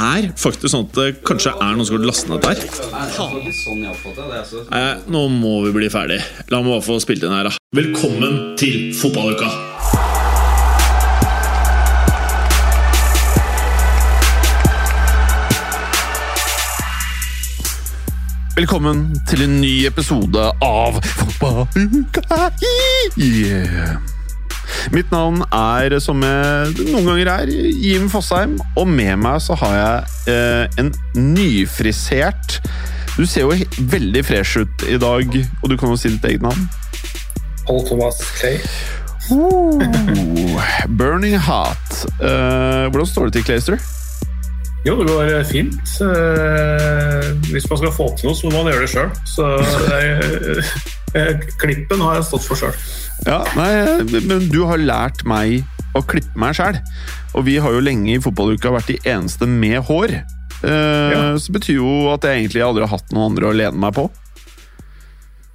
[0.00, 2.50] er faktisk sånn at det kanskje er noen som har lastet ned dette
[4.72, 5.00] her.
[5.10, 6.20] Nå må vi bli ferdig.
[6.52, 7.56] La meg bare få spilt inn her, da.
[7.76, 9.50] Velkommen til fotballuka!
[18.60, 22.50] Velkommen til en ny episode av Fotballuka!
[23.16, 24.19] Yeah.
[24.94, 27.52] Mitt navn er, som jeg noen ganger er,
[27.82, 28.58] Jim Fosheim.
[28.80, 32.60] Og med meg så har jeg eh, en nyfrisert
[33.16, 36.44] Du ser jo veldig fresh ut i dag, og du kan jo si ditt eget
[36.46, 36.68] navn.
[37.66, 38.58] Paul Thomas Clay.
[39.30, 39.78] Oh,
[40.98, 42.04] burning hot.
[42.18, 43.76] Eh, hvordan står det til, Clayster?
[44.86, 46.00] Jo, det går eh, fint.
[46.00, 49.10] Eh, hvis man skal få til noe, så må man gjøre det sjøl.
[49.28, 49.48] Så
[49.92, 50.24] eh,
[50.56, 50.72] eh,
[51.60, 52.76] klippen har jeg stått for sjøl.
[53.26, 53.70] Ja, nei,
[54.24, 55.64] men du har lært meg
[55.98, 56.78] å klippe meg sjæl.
[57.34, 60.16] Og vi har jo lenge i fotballuka vært de eneste med hår.
[60.62, 61.22] Eh, Ja.
[61.40, 64.08] Så betyr jo at jeg egentlig aldri har hatt noen andre å lene meg på.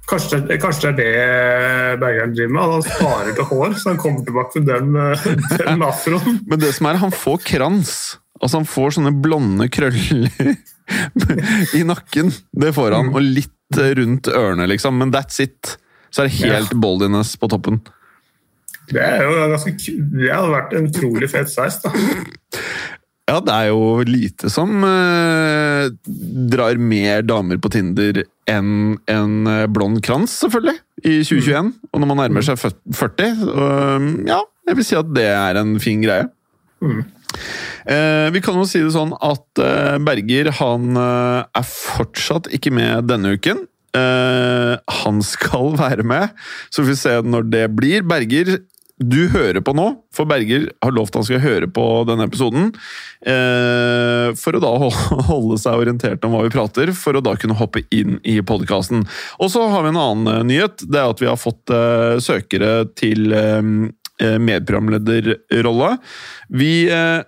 [0.06, 2.74] Kanskje, kanskje det er det Bergeren driver med.
[2.76, 6.38] Han sparer til hår, så han kommer tilbake med den, eh, den afroen.
[6.46, 7.94] Men det som er, han får krans.
[8.36, 10.30] Altså, han får sånne blonde krøller
[11.78, 12.30] i nakken.
[12.54, 13.10] Det får han.
[13.16, 14.98] Og litt rundt ørene, liksom.
[15.00, 15.76] Men that's it.
[16.10, 17.80] Så er det helt boldiness på toppen.
[18.86, 21.90] Det er jo ganske kult Det hadde vært en utrolig fet sveis, da.
[23.26, 25.88] Ja, det er jo lite som eh,
[26.52, 31.72] drar mer damer på Tinder enn en eh, blond krans, selvfølgelig, i 2021.
[31.90, 33.66] Og når man nærmer seg 40, så,
[34.30, 34.38] ja,
[34.70, 36.28] jeg vil si at det er en fin greie.
[36.78, 37.02] Mm.
[37.86, 42.74] Eh, vi kan jo si det sånn at eh, Berger han eh, er fortsatt ikke
[42.74, 43.66] med denne uken.
[43.96, 46.32] Eh, han skal være med,
[46.70, 48.06] så får vi se når det blir.
[48.06, 48.58] Berger,
[48.96, 52.70] du hører på nå, for Berger har lovt han skal høre på denne episoden.
[53.20, 54.72] Eh, for å da
[55.30, 59.04] holde seg orientert om hva vi prater, for å da kunne hoppe inn i podkasten.
[59.36, 60.86] Og så har vi en annen eh, nyhet.
[60.88, 63.62] Det er at vi har fått eh, søkere til eh,
[64.22, 65.96] medprogramlederrolle.
[66.48, 67.22] Vi eh,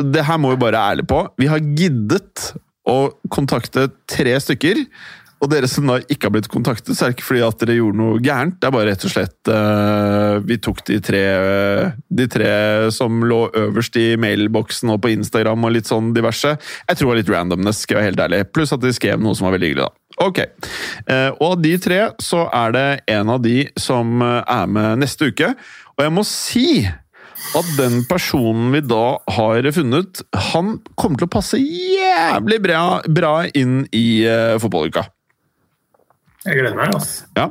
[0.00, 1.22] Det her må vi bare være ærlige på.
[1.36, 2.52] Vi har giddet
[2.88, 4.86] å kontakte tre stykker.
[5.40, 7.78] Og dere som da ikke har blitt kontaktet, så er det ikke fordi at dere
[7.78, 8.58] gjorde noe gærent.
[8.60, 11.22] Det er bare rett og slett eh, Vi tok de tre,
[12.20, 12.50] de tre
[12.92, 16.52] som lå øverst i mailboksen og på Instagram og litt sånn diverse.
[16.60, 18.42] Jeg tror det var litt randomness, skal jeg være helt ærlig.
[18.52, 19.96] Pluss at de skrev noe som var veldig hyggelig, da.
[20.20, 20.42] Ok.
[21.08, 25.00] Eh, og av de tre så er det en av de som eh, er med
[25.00, 25.54] neste uke.
[26.00, 26.66] Og jeg må si
[27.56, 33.32] at den personen vi da har funnet, han kommer til å passe jævlig bra, bra
[33.52, 35.02] inn i uh, fotballuka.
[36.46, 36.94] Jeg gleder meg.
[36.96, 37.28] altså.
[37.36, 37.50] Ja.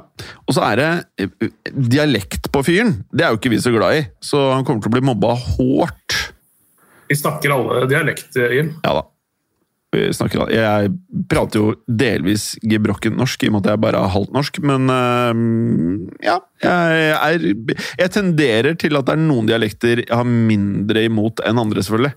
[0.50, 0.90] Og så er det
[1.22, 2.96] eh, dialekt på fyren.
[3.14, 5.36] Det er jo ikke vi så glad i, så han kommer til å bli mobba
[5.38, 6.18] hårdt.
[7.14, 8.74] Vi snakker alle dialekt, Jim.
[8.82, 9.06] Ja da.
[9.90, 10.90] Snakker, jeg
[11.32, 14.92] prater jo delvis gebrokken norsk, i og med at jeg bare er halvt norsk, men
[14.94, 15.40] eh,
[16.28, 16.36] ja.
[16.62, 17.48] Jeg, er,
[17.98, 22.14] jeg tenderer til at det er noen dialekter jeg har mindre imot enn andre, selvfølgelig.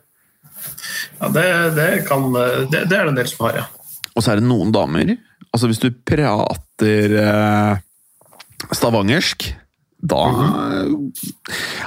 [1.23, 1.47] Ja, det,
[1.79, 2.45] det, kan, det,
[2.75, 3.65] det er det en del som har, ja.
[4.13, 5.15] Og så er det noen damer
[5.53, 7.83] Altså, hvis du prater eh,
[8.73, 9.49] stavangersk
[10.03, 10.23] da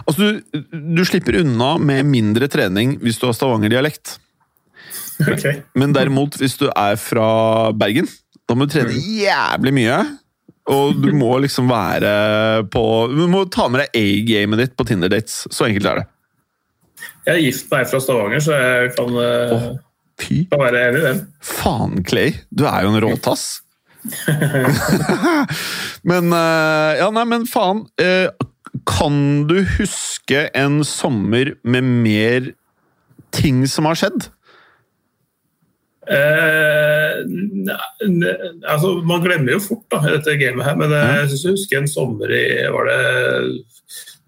[0.05, 4.17] Altså, du, du slipper unna med mindre trening hvis du har stavangerdialekt.
[5.31, 5.45] Ok.
[5.79, 7.27] Men derimot, hvis du er fra
[7.77, 8.07] Bergen,
[8.49, 9.99] da må du trene jævlig mye.
[10.73, 12.11] Og du må liksom være
[12.73, 12.81] på
[13.13, 15.43] Du må ta med deg A-gamet ditt på Tinder-dates.
[15.53, 16.05] Så enkelt er det.
[17.27, 19.11] Jeg er gift med ei fra Stavanger, så jeg kan,
[19.55, 19.67] oh,
[20.51, 21.21] kan være enig i den.
[21.45, 22.33] faen, Clay.
[22.53, 23.45] Du er jo en råtass.
[26.11, 27.85] men eh, Ja, nei, men faen.
[28.01, 28.29] eh,
[28.85, 29.15] kan
[29.49, 32.49] du huske en sommer med mer
[33.35, 34.27] ting som har skjedd?
[36.07, 37.23] Eh,
[38.09, 38.35] ne-
[38.69, 41.77] altså, man glemmer jo fort da, dette gamet her, men eh, jeg synes jeg husker
[41.81, 42.43] en sommer i
[42.73, 43.63] var det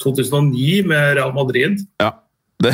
[0.03, 1.83] 2009 med Real Madrid.
[2.01, 2.11] Ja.
[2.63, 2.71] Det,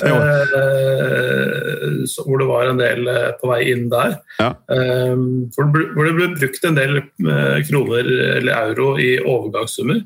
[0.00, 4.18] det Eh, så- hvor det var en del eh, på vei inn der.
[4.38, 4.50] Ja.
[4.68, 5.14] Eh,
[5.54, 10.02] hvor, det ble, hvor det ble brukt en del eh, kroner eller euro i overgangssummer.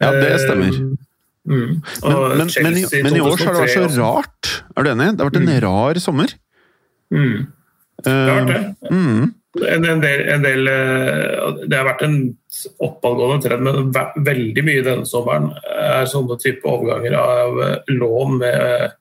[0.00, 0.72] ja, det stemmer.
[1.42, 1.82] Mm.
[2.04, 4.50] Men, men, men, i, men i år så har det vært så rart.
[4.76, 5.08] Er du enig?
[5.16, 6.34] Det har vært en rar sommer.
[7.12, 7.52] Mm.
[8.06, 8.74] Eh, det.
[8.90, 9.32] mm.
[9.68, 12.16] en, en, del, en del, eh, Det har vært en
[12.82, 18.98] oppadgående trend, men veldig mye denne sommeren er sånne type overganger av eh, lån med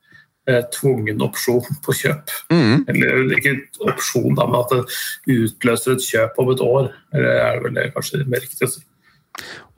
[0.74, 2.32] tvungen opsjon på kjøp.
[2.52, 2.86] Mm.
[2.92, 3.56] Eller ikke
[3.88, 6.90] opsjon, da, men at det utløser et kjøp om et år.
[7.16, 8.82] Eller er det vel det kanskje mer riktig å si.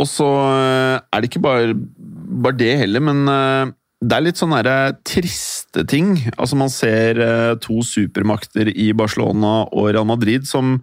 [0.01, 4.56] Og så er det ikke bare, bare det heller, men det er litt sånn
[5.08, 6.18] triste ting.
[6.36, 10.80] Altså Man ser uh, to supermakter i Barcelona og Real Madrid som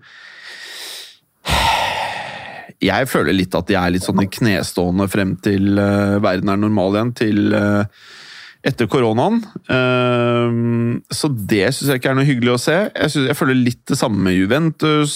[2.80, 6.96] Jeg føler litt at de er litt sånn knestående frem til uh, verden er normal
[6.96, 7.54] igjen, til
[8.60, 9.38] etter koronaen.
[11.16, 12.74] så det syns jeg ikke er noe hyggelig å se.
[12.76, 15.14] Jeg, synes, jeg, føler litt det samme med Juventus.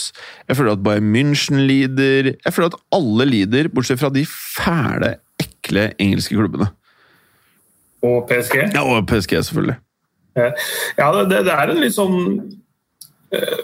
[0.49, 2.31] Jeg føler at Bayern München lider.
[2.33, 6.71] Jeg føler at alle lider, bortsett fra de fæle, ekle engelske klubbene.
[8.05, 8.61] Og PSG?
[8.75, 9.79] Ja, og PSG, selvfølgelig.
[10.99, 12.17] Ja, det, det er en litt sånn
[13.31, 13.61] eh,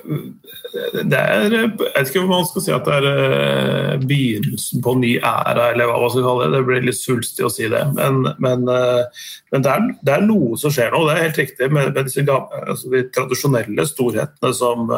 [1.10, 4.94] det er, Jeg vet ikke om man skal si at det er eh, begynnelsen på
[4.94, 6.52] en ny æra, eller hva man skal kalle det.
[6.54, 7.80] Det blir litt svulstig å si det.
[7.96, 11.42] Men, men, eh, men det, er, det, er, noe som skjer nå, det er helt
[11.42, 11.70] riktig.
[11.74, 14.94] Med, med disse, altså de tradisjonelle storhetene som,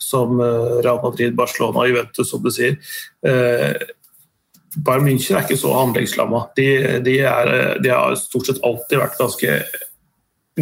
[0.00, 2.80] som Real Madrid, Barcelona og Juventus, som du sier.
[4.76, 6.42] Bayern München er ikke så anleggslamma.
[6.56, 6.68] De,
[7.04, 7.16] de,
[7.82, 9.56] de, har stort sett alltid vært ganske,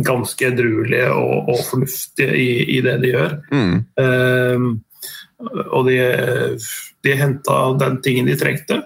[0.07, 3.37] ganske edruelige og, og, fornuftige i, i, det de gjør.
[3.51, 3.77] Mm.
[3.99, 4.69] Um,
[5.67, 5.99] og de,
[7.05, 8.81] de henta den tingen de trengte,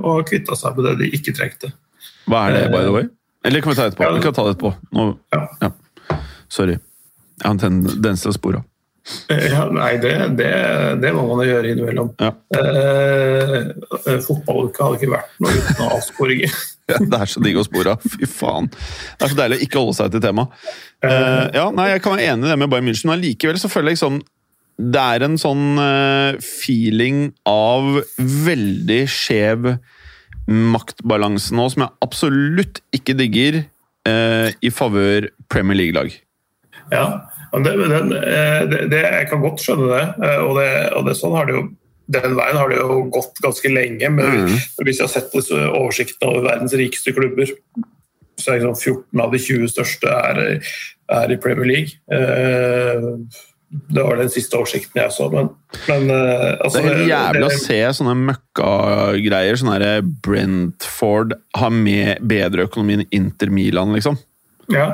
[0.00, 1.72] og kvitta seg med det de ikke trengte.
[2.30, 3.10] Hva er det, by the way?
[3.46, 4.08] Eller kan vi ta det etterpå?
[4.08, 4.74] Ja, vi kan ta det etterpå.
[4.96, 5.44] Nå, ja.
[5.62, 6.18] Ja.
[6.50, 6.76] Sorry.
[7.40, 8.69] Jeg har en tendens til å spore av.
[9.30, 10.50] Ja, nei, det, det,
[11.02, 12.10] det, må man jo gjøre innimellom.
[12.20, 12.32] Ja.
[12.56, 13.54] Eh,
[14.00, 16.58] eh Fotballuka hadde ikke vært noe uten avsporinger.
[16.90, 18.04] ja, det er så digg å spore av.
[18.16, 18.70] Fy faen.
[18.70, 20.58] Det er så deilig å ikke holde seg til temaet.
[21.06, 23.70] Eh, ja, nei, jeg kan være enig i det med Bayern München, men likevel så
[23.72, 24.20] føler jeg liksom
[24.80, 29.74] Det er en sånn uh, feeling av veldig skjev
[30.50, 33.60] maktbalanse nå, som jeg absolutt ikke digger
[34.08, 36.14] eh, i favør Premier League-lag.
[36.90, 37.04] Ja,
[37.58, 40.06] det, den, eh, det, det, jeg kan godt skjønne det.
[40.22, 41.66] Eh, og, det, og det, sånn har det jo
[42.10, 44.10] den veien har det jo gått ganske lenge.
[44.10, 44.56] Men mm.
[44.82, 47.52] hvis jeg har sett oversikten over verdens rikeste klubber,
[48.40, 50.42] så er liksom 14 av de 20 største er,
[51.20, 52.00] er i Premier League.
[52.10, 53.06] Eh,
[53.70, 55.52] det var den siste oversikten jeg så, men,
[55.86, 59.60] men altså, Det er helt jævlig å se sånne møkkagreier.
[59.60, 64.18] Sånn herre Brentford har med bedre økonomi enn Inter Milan, liksom.
[64.70, 64.86] Ja,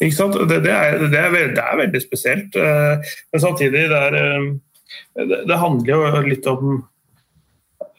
[0.00, 0.38] ikke sant?
[0.48, 2.56] Det, det, er, det, er, veldig, det er, veldig spesielt.
[2.56, 6.72] Eh, men samtidig, det, er, eh, det handler jo litt om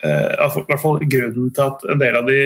[0.03, 2.41] eh, i hvert fall Grunnen til at en del av de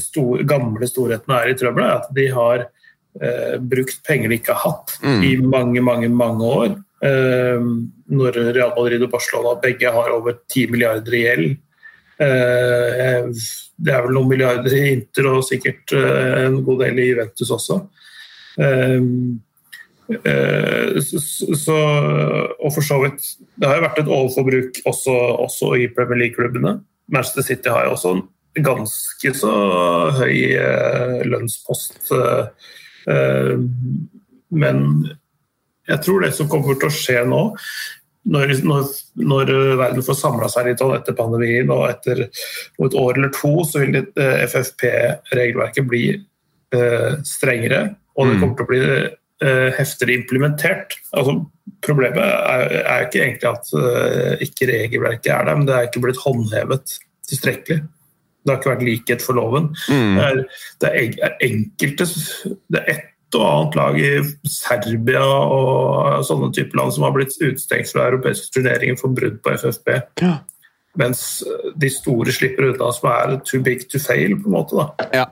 [0.00, 4.56] store, gamle storhetene er i trøbbel, er at de har eh, brukt penger de ikke
[4.56, 5.20] har hatt mm.
[5.26, 6.78] i mange, mange, mange år.
[7.04, 7.68] Eh,
[8.14, 11.54] når Real Madrid og Barcelona begge har over 10 milliarder i gjeld.
[12.22, 13.30] Eh,
[13.74, 17.80] det er vel noen milliarder i Inter og sikkert en god del i Juventus også.
[20.04, 20.98] Eh,
[21.56, 21.76] så,
[22.60, 23.22] og for så vidt
[23.56, 25.14] Det har jo vært et overforbruk også,
[25.46, 26.76] også i Premier League-klubbene.
[27.08, 29.52] Manchester City har jo også en ganske så
[30.18, 32.12] høy eh, lønnspost.
[32.12, 33.56] Eh,
[34.54, 34.84] men
[35.88, 37.42] jeg tror det som kommer til å skje nå,
[38.24, 38.86] når, når,
[39.20, 39.50] når
[39.80, 44.00] verden får samla seg litt etter pandemien og etter et år eller to, så vil
[44.48, 46.06] FFP-regelverket bli
[47.28, 48.40] strengere og det mm.
[48.42, 48.82] kommer til å bli
[49.48, 50.94] eh, heftigere implementert.
[51.16, 51.38] Altså,
[51.84, 56.04] problemet er, er ikke egentlig at eh, ikke regelverket er der, men det er ikke
[56.04, 56.96] blitt håndhevet
[57.28, 57.80] tilstrekkelig.
[58.44, 59.70] Det har ikke vært likhet for loven.
[59.88, 60.18] Mm.
[60.18, 60.40] Det, er,
[60.84, 60.92] det,
[61.24, 64.10] er, enkelte Det er ett og annet lag i
[64.50, 69.54] Serbia og sånne typer land som har blitt utestengt fra europeiske turneringer for brudd på
[69.58, 69.94] FFP.
[70.22, 70.36] Ja.
[71.00, 71.42] Mens
[71.74, 74.78] de store slipper unna, som er too big to fail, på en måte.
[74.78, 75.08] da.
[75.14, 75.26] Ja.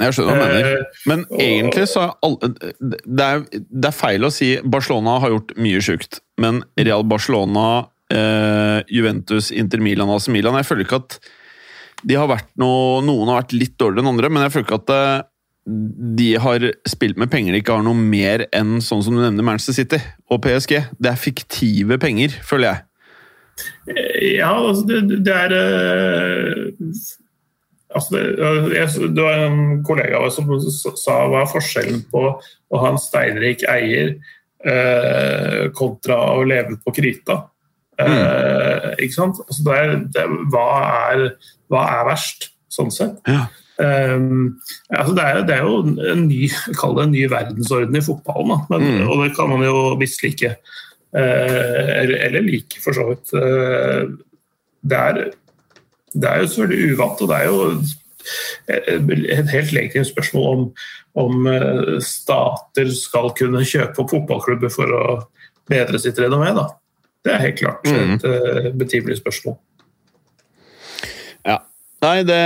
[0.00, 0.68] Jeg skjønner hva du mener.
[0.78, 2.36] Eh, Men egentlig så er
[2.80, 7.66] det, er, det er feil å si Barcelona har gjort mye sjukt, men Real Barcelona,
[8.12, 11.18] eh, Juventus, Inter Milan, AC Milan Jeg føler ikke at
[12.00, 14.80] de har vært noe, Noen har vært litt dårligere enn andre, men jeg føler ikke
[14.80, 15.26] at eh,
[16.18, 19.46] de har spilt med penger de ikke har noe mer enn sånn som du nevner
[19.46, 20.00] Manchester City
[20.30, 20.76] og PSG.
[20.98, 22.86] Det er fiktive penger, føler jeg.
[24.38, 25.54] Ja, altså det, det er
[27.90, 28.20] Altså det,
[28.76, 30.50] jeg, det, var en kollega som
[30.94, 34.12] sa hva er forskjellen på å ha en steinrik eier
[34.62, 37.40] eh, kontra å leve på krita.
[37.98, 38.94] Eh, mm.
[39.02, 39.42] Ikke sant?
[39.42, 39.80] Altså det
[40.22, 40.68] er, hva,
[41.10, 41.24] er,
[41.72, 43.18] hva, er, verst, sånn sett?
[43.26, 43.48] Ja.
[43.80, 44.60] Um,
[44.90, 48.66] altså det, er, det, er, jo en ny, kall det en ny verdensorden i fotballen,
[48.68, 49.08] Men, mm.
[49.08, 50.56] og det kan man jo mislike.
[51.12, 53.32] eller, eller like, for så vidt.
[54.90, 55.32] det, er,
[56.12, 57.56] det er jo selvfølgelig uvant, og det er jo
[58.68, 60.62] et helt legitimt spørsmål om,
[61.18, 61.48] om
[62.04, 65.02] stater skal kunne kjøpe opp fotballklubber for å
[65.70, 66.52] bedre sitt renommé.
[67.24, 68.14] Det er helt klart mm.
[68.14, 68.78] et mm.
[68.78, 69.58] betimelig spørsmål.
[72.00, 72.36] Nei, det,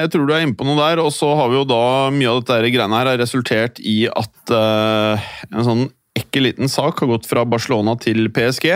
[0.00, 1.02] jeg tror du er inne på noe der.
[1.04, 4.54] Og så har vi jo da mye av dette greiene her har resultert i at
[4.54, 5.84] uh, en sånn
[6.16, 8.70] ekkel liten sak har gått fra Barcelona til PSG.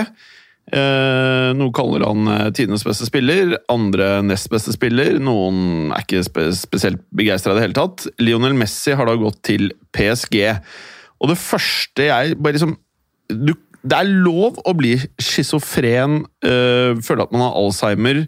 [0.71, 5.17] Uh, eh, noen kaller han uh, tidenes beste spiller, andre nest beste spiller.
[5.25, 8.05] Noen er ikke spe spesielt begeistra i det hele tatt.
[8.21, 10.37] Lionel Messi har da gått til PSG.
[11.25, 12.77] Og det første jeg bare liksom
[13.33, 18.27] du det er lov å bli schizofren, uh, føle at man har alzheimer,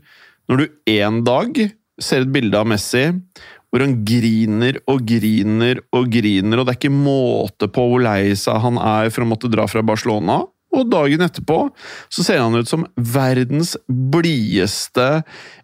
[0.48, 1.58] når du en dag
[2.04, 3.08] ser et bilde av Messi
[3.72, 8.34] hvor han griner og griner og griner, og det er ikke måte på hvor lei
[8.36, 10.42] seg han er for å måtte dra fra Barcelona.
[10.76, 11.56] Og dagen etterpå
[12.12, 15.08] så ser han ut som verdens blideste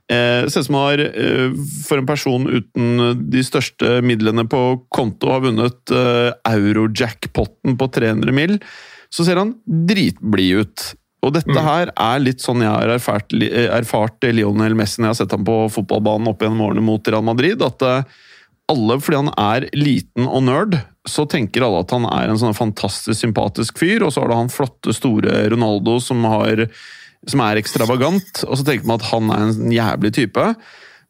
[0.09, 1.55] eh, Ser ut som han har, eh,
[1.85, 8.37] for en person uten de største midlene på konto, har vunnet eh, eurojackpoten på 300
[8.37, 8.57] mill
[9.13, 10.87] så ser han dritblid ut.
[11.29, 11.65] Og dette mm.
[11.67, 15.45] her er litt sånn jeg har erfart, erfart Lionel Messi når jeg har sett ham
[15.45, 17.63] på fotballbanen opp gjennom årene mot Real Madrid.
[17.65, 18.19] At eh,
[18.73, 22.57] alle, fordi han er liten og nerd, så tenker alle at han er en sånn
[22.57, 24.07] fantastisk sympatisk fyr.
[24.07, 26.67] Og så har du han flotte, store Ronaldo som, har,
[27.29, 28.45] som er ekstravagant.
[28.49, 30.51] Og så tenker man at han er en jævlig type.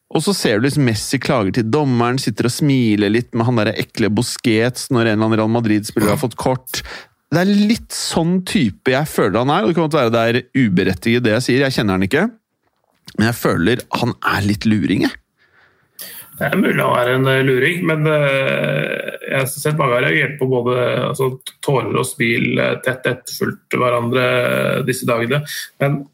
[0.09, 3.61] Og så ser du liksom Messi klager til dommeren, sitter og smiler litt med han
[3.61, 6.81] der ekle Busquets når en eller annen Real Madrid-spiller har fått kort.
[7.28, 9.64] Det er litt sånn type jeg føler han er.
[9.64, 12.28] og Det kan godt være det er uberettiget det jeg sier, jeg kjenner han ikke.
[13.18, 15.16] Men jeg føler han er litt luring, jeg.
[16.38, 20.04] Det er mulig han er en eh, luring, men eh, jeg har sett mange har
[20.06, 20.76] reagert på både
[21.08, 21.32] altså,
[21.66, 24.28] tårer og smil eh, tett etterfulgt hverandre
[24.87, 25.42] disse dagene.
[25.82, 26.04] Men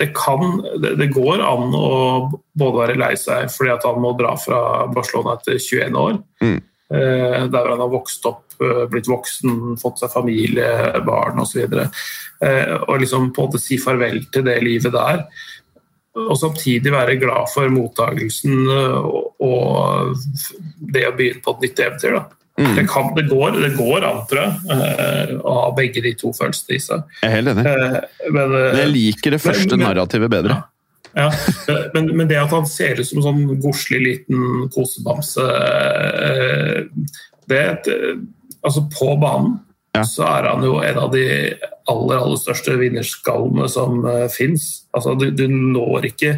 [0.00, 1.90] det, kan, det, går an å
[2.32, 4.60] både være lei seg fordi at han må dra fra
[4.94, 6.58] Barcelona etter 21 år, mm.
[6.88, 10.70] Der han har vokst opp Eh, blitt voksen, fått seg familie,
[11.06, 11.60] barn osv.
[11.62, 15.22] Og, så eh, og liksom på en måte si farvel til det livet der.
[16.18, 19.12] Og samtidig være glad for mottagelsen eh,
[19.46, 20.18] og
[20.94, 22.18] det å begynne på et nytt eventyr.
[22.18, 22.24] da.
[22.58, 22.72] Mm.
[22.74, 26.74] Det, kan, det, går, det, går, an, tror jeg, å ha begge de to følelsene
[26.74, 27.04] i seg.
[27.20, 28.02] Jeg er helt enig.
[28.34, 30.56] Men, jeg liker det første men, narrativet bedre.
[30.58, 30.66] Ja,
[31.94, 35.46] men, men, det at han ser ut som en sånn godslig liten kosebamse
[37.48, 37.62] det,
[38.62, 39.56] altså på banen
[39.96, 40.04] ja.
[40.04, 41.26] så er han jo en av de
[41.88, 44.68] aller, aller største vinnerskallene som uh, eh, fins.
[44.94, 46.34] Altså, du, du, når ikke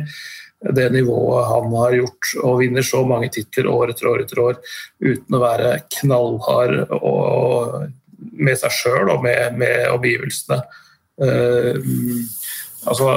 [0.76, 4.58] det nivået han har gjort, og vinner så mange titler år etter år etter år
[5.00, 10.60] uten å være knallhard og, og med seg sjøl og med, med omgivelsene.
[11.20, 11.80] Uh,
[12.88, 13.10] altså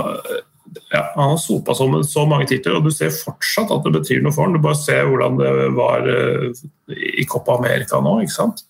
[0.93, 4.21] ja, han har sopa så, så mange titler, og du ser fortsatt at det betyr
[4.23, 4.55] noe for han.
[4.57, 6.63] Du bare ser hvordan det var uh,
[6.93, 8.19] i Copa America nå.
[8.23, 8.65] ikke sant?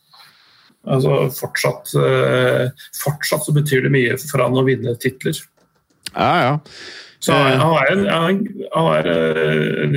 [0.83, 2.65] Altså fortsatt, eh,
[2.99, 5.37] fortsatt så betyr det mye for han å vinne titler.
[6.11, 6.53] Ja, ja.
[7.23, 8.41] Så han er, en,
[8.73, 9.93] han er eh,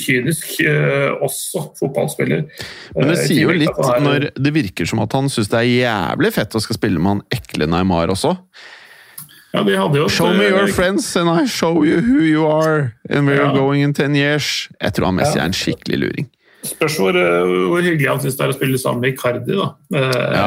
[0.00, 2.46] kynisk eh, også fotballspiller.
[2.96, 6.32] Men det sier jo litt når det virker som at han syns det er jævlig
[6.38, 8.32] fett å skal spille med han ekle Neymar også.
[9.56, 13.40] Ja, jo show me your friends and I show you who you are and where
[13.40, 13.48] ja.
[13.48, 14.68] you're going in ten years.
[14.80, 16.28] Jeg tror han Messi er en skikkelig luring.
[16.66, 19.54] Spørs hvor, eh, hvor, hyggelig han syns det er å spille sammen med Icardi.
[19.54, 19.68] da.
[19.94, 20.46] Ja.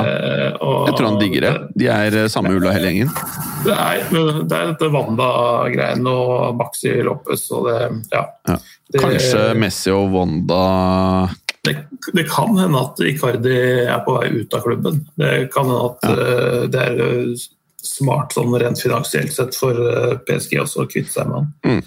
[0.59, 1.53] Og, jeg tror han digger det.
[1.79, 3.13] De er eh, samme ulla hele gjengen.
[3.65, 7.79] Det er, det er dette Wanda-greiene og Maxi Lopez og det
[8.15, 8.25] Ja.
[8.49, 8.57] ja.
[8.89, 11.29] Det, Kanskje Messi og Wanda
[11.67, 11.75] det,
[12.15, 15.03] det, kan hende at Icardi er på vei ut av klubben.
[15.19, 16.67] Det kan hende at ja.
[16.73, 17.33] det er
[17.85, 19.77] smart sånn rent finansielt sett for
[20.27, 21.49] PSG også å kvitte seg med han.
[21.65, 21.81] Mm.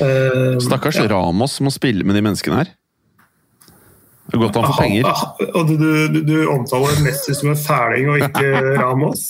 [0.00, 1.08] Uh, Stakkars ja.
[1.12, 2.72] Ramos må spille med de menneskene her.
[4.24, 5.08] Det er godt han får penger.
[5.52, 9.26] Og du, du, du omtaler Messi som en fæling og ikke Ramos?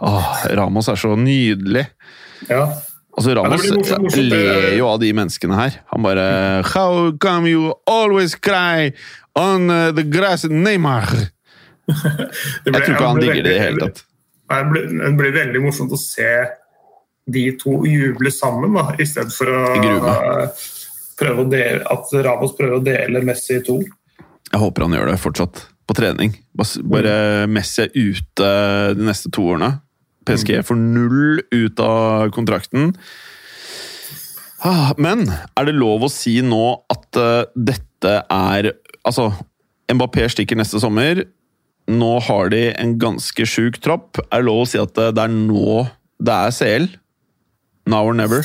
[0.00, 1.84] Åh, Ramos er så nydelig.
[2.48, 2.64] Ja.
[3.12, 4.16] Altså, Ramos ja, morsomt.
[4.16, 5.78] ler jo av de menneskene her.
[5.92, 6.28] Han bare
[6.72, 8.94] How come you always cry
[9.36, 11.10] on the grass, Neymar?
[12.64, 14.07] ble, Jeg tror ikke han digger det i det hele tatt.
[14.48, 16.30] Det blir, det blir veldig morsomt å se
[17.28, 19.64] de to juble sammen, da, i stedet for å
[21.18, 23.80] prøve å dele, at Ramos prøver å dele Messi i to.
[24.48, 26.36] Jeg håper han gjør det fortsatt, på trening.
[26.56, 28.52] Bare Messi er ute
[28.96, 29.74] de neste to årene.
[30.28, 30.68] PSG mm.
[30.68, 32.92] får null ut av kontrakten.
[34.66, 38.72] Ah, men er det lov å si nå at uh, dette er
[39.06, 39.30] Altså,
[39.88, 41.22] Mbappé stikker neste sommer.
[41.88, 44.20] Nå har de en ganske sjuk tropp.
[44.28, 45.86] Er det lov å si at det er nå
[46.18, 46.88] det er CL.
[47.88, 48.44] Now or never.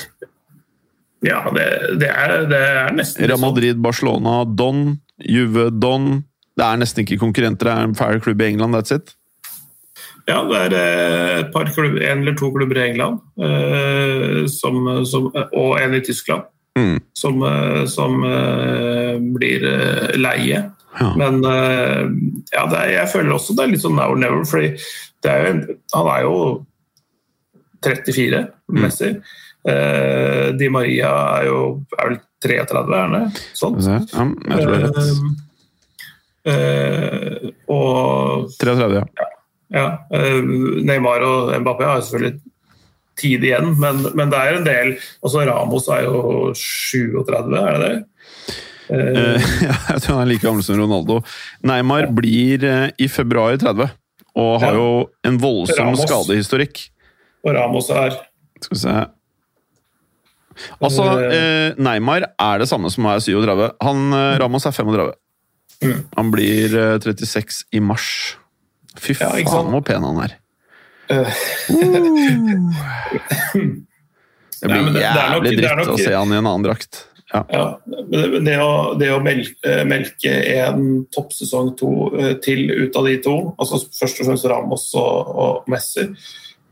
[1.24, 1.66] Ja, det,
[2.00, 6.24] det, er, det er nesten Real Madrid, Barcelona, Don, Juve, Don.
[6.54, 7.70] Det er nesten ikke konkurrenter.
[7.70, 9.16] Det er en fair klubb i England, that's it.
[10.28, 14.78] Ja, det er eh, et par klubber, en eller to klubber i England eh, som,
[15.10, 16.96] som, og en i Tyskland Mm.
[17.14, 18.16] som, eh, som
[19.36, 19.62] blir
[20.18, 20.64] leie.
[21.00, 21.10] Ja.
[21.18, 22.04] Men eh,
[22.54, 24.44] ja, er, jeg føler også det er litt sånn now or never,
[25.34, 26.36] er en- han er jo
[27.84, 29.10] 34, Messi.
[29.68, 31.10] Eh, Di Maria
[31.40, 31.58] er jo
[31.98, 33.42] er vel 33, er han det?
[33.56, 33.78] Sånn.
[33.80, 34.00] Ja,
[34.52, 35.44] jeg tror det er rett.
[36.44, 39.28] Eh, og 33, ja.
[39.72, 39.86] ja,
[40.84, 42.42] Neymar og Mbappé har selvfølgelig
[43.16, 44.90] tid igjen, men, men det er en del
[45.24, 47.94] Også Ramos er jo 37, er det det?
[48.90, 51.22] Eh, ja, jeg tror han er like gammel som Ronaldo.
[51.64, 53.88] Neymar blir eh, i februar 30,
[54.36, 54.88] og har jo
[55.28, 56.04] en voldsom Ramos.
[56.08, 56.76] skadehistorikk.
[57.46, 58.12] og Ramos er
[58.64, 58.94] Skal vi se
[60.84, 63.72] Altså, eh, Neymar er det samme som er 37.
[63.82, 65.14] Han, eh, Ramos er 35.
[65.84, 66.04] Mm.
[66.16, 68.36] Han blir eh, 36 i mars.
[69.02, 70.32] Fy Ja, faen, hvor pen han er.
[71.10, 71.34] eh,
[74.64, 77.02] Det blir er jævlig det dritt å se han i en annen drakt.
[77.34, 77.42] Ja.
[77.50, 77.66] Ja,
[78.46, 83.16] det, å, det å melke, eh, melke en toppsesong to eh, til ut av de
[83.26, 86.06] to, altså først og fremst Ramos og, og Messi,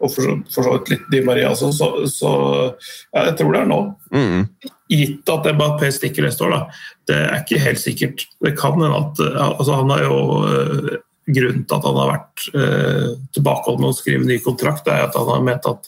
[0.01, 3.61] og for, for så vidt litt Di Maria også, så, så ja, jeg tror det
[3.63, 3.79] er nå.
[4.13, 4.45] Mm.
[4.91, 6.81] Gitt at Mbappé stikker neste år, da.
[7.09, 8.25] Det er ikke helt sikkert.
[8.41, 10.99] Det kan hende at altså Han har jo eh,
[11.31, 15.03] Grunnen til at han har vært uh, tilbakeholden med å skrive ny kontrakt, det er
[15.05, 15.85] at han har ment at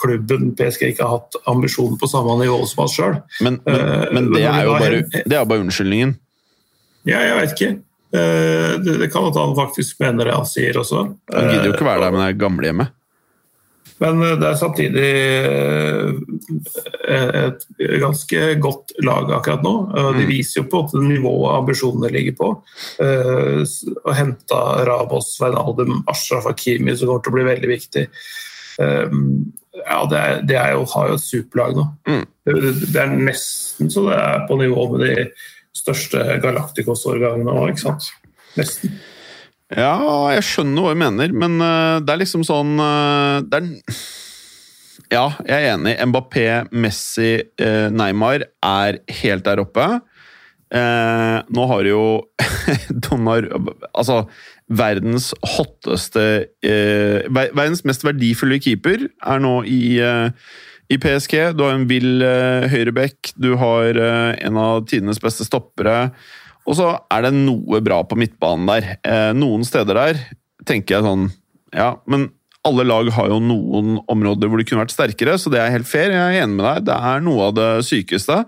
[0.00, 3.18] klubben PSG ikke har hatt ambisjoner på samme nivå som han sjøl.
[3.44, 6.14] Men, men, Eh, men det er jo bare, det er bare unnskyldningen.
[7.08, 7.70] Ja, jeg vet ikke.
[8.16, 11.04] Eh, det, det kan at han faktisk mener det han sier også.
[11.34, 12.96] Han gidder jo ikke Eh, være der med det gamlehjemmet.
[14.00, 15.10] Men eh, det er samtidig
[15.84, 17.64] eh, et
[18.00, 19.74] ganske godt lag akkurat nå.
[19.96, 20.28] Eh, De Mm.
[20.30, 22.50] viser jo på at nivået ambisjonene ligger på.
[23.00, 23.64] Eh,
[24.04, 28.06] Å hente Rabos, Wijnaldum, Ashraf Hakimi, som kommer til å bli veldig viktig.
[28.80, 29.18] Eh,
[29.80, 31.84] Ja, det, er, det er jo, har jo et superlag nå.
[32.08, 32.24] Mm.
[32.44, 35.14] Det, det er nesten så det er på nivå med de
[35.78, 38.08] største Galacticos-årgangene òg, ikke sant?
[38.58, 38.98] Nesten.
[39.70, 39.94] Ja,
[40.34, 44.00] jeg skjønner hva du mener, men eh, det er liksom sånn eh, det er,
[45.14, 45.94] Ja, jeg er enig.
[46.10, 49.86] Mbappé, Messi, eh, Neymar er helt der oppe.
[50.70, 52.02] Nå har jo
[53.02, 53.48] Donar
[53.90, 54.20] Altså,
[54.70, 56.24] verdens hotteste
[56.62, 60.30] eh, Verdens mest verdifulle keeper er nå i, eh,
[60.90, 61.52] i PSG.
[61.58, 66.10] Du har en vill eh, høyrebekk, du har eh, en av tidenes beste stoppere.
[66.68, 68.92] Og så er det noe bra på midtbanen der.
[69.02, 70.22] Eh, noen steder der
[70.68, 71.30] tenker jeg sånn
[71.74, 72.28] Ja, men
[72.66, 75.88] alle lag har jo noen områder hvor de kunne vært sterkere, så det er helt
[75.88, 76.12] fair.
[76.12, 76.90] Jeg er enig med deg.
[76.90, 78.42] Det er noe av det sykeste.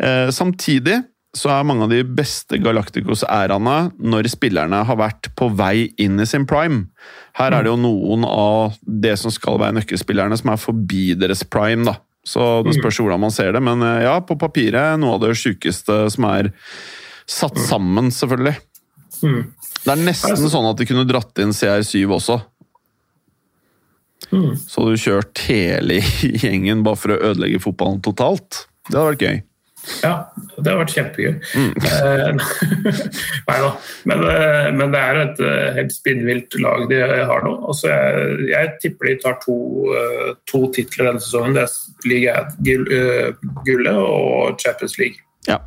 [0.00, 1.00] Eh, samtidig
[1.36, 6.26] så er mange av de beste Galacticos-æraene når spillerne har vært på vei inn i
[6.26, 6.88] sin prime.
[7.38, 11.44] Her er det jo noen av det som skal være nøkkelspillerne, som er forbi deres
[11.46, 12.00] prime, da.
[12.26, 15.36] Så det spørs hvordan man ser det, men eh, ja, på papiret noe av det
[15.40, 16.50] sjukeste som er
[17.30, 18.56] satt sammen, selvfølgelig.
[19.22, 19.42] Mm.
[19.80, 22.40] Det er nesten sånn at de kunne dratt inn CR7 også.
[24.30, 24.52] Mm.
[24.58, 26.00] Så du kjørt hele
[26.42, 28.66] gjengen bare for å ødelegge fotballen totalt.
[28.90, 29.40] Det hadde vært gøy.
[30.02, 30.12] Ja,
[30.60, 31.36] det har vært kjempegøy.
[31.56, 32.40] Mm.
[33.48, 33.70] Nei da.
[34.08, 37.54] Men, eh, men det er et eh, helt spinnvilt lag de har nå.
[37.70, 39.56] Altså, jeg, jeg tipper de tar to,
[39.96, 41.56] eh, to titler denne sesongen.
[41.56, 45.24] Det er Liga 1-gullet og Champions League.
[45.48, 45.60] Ja.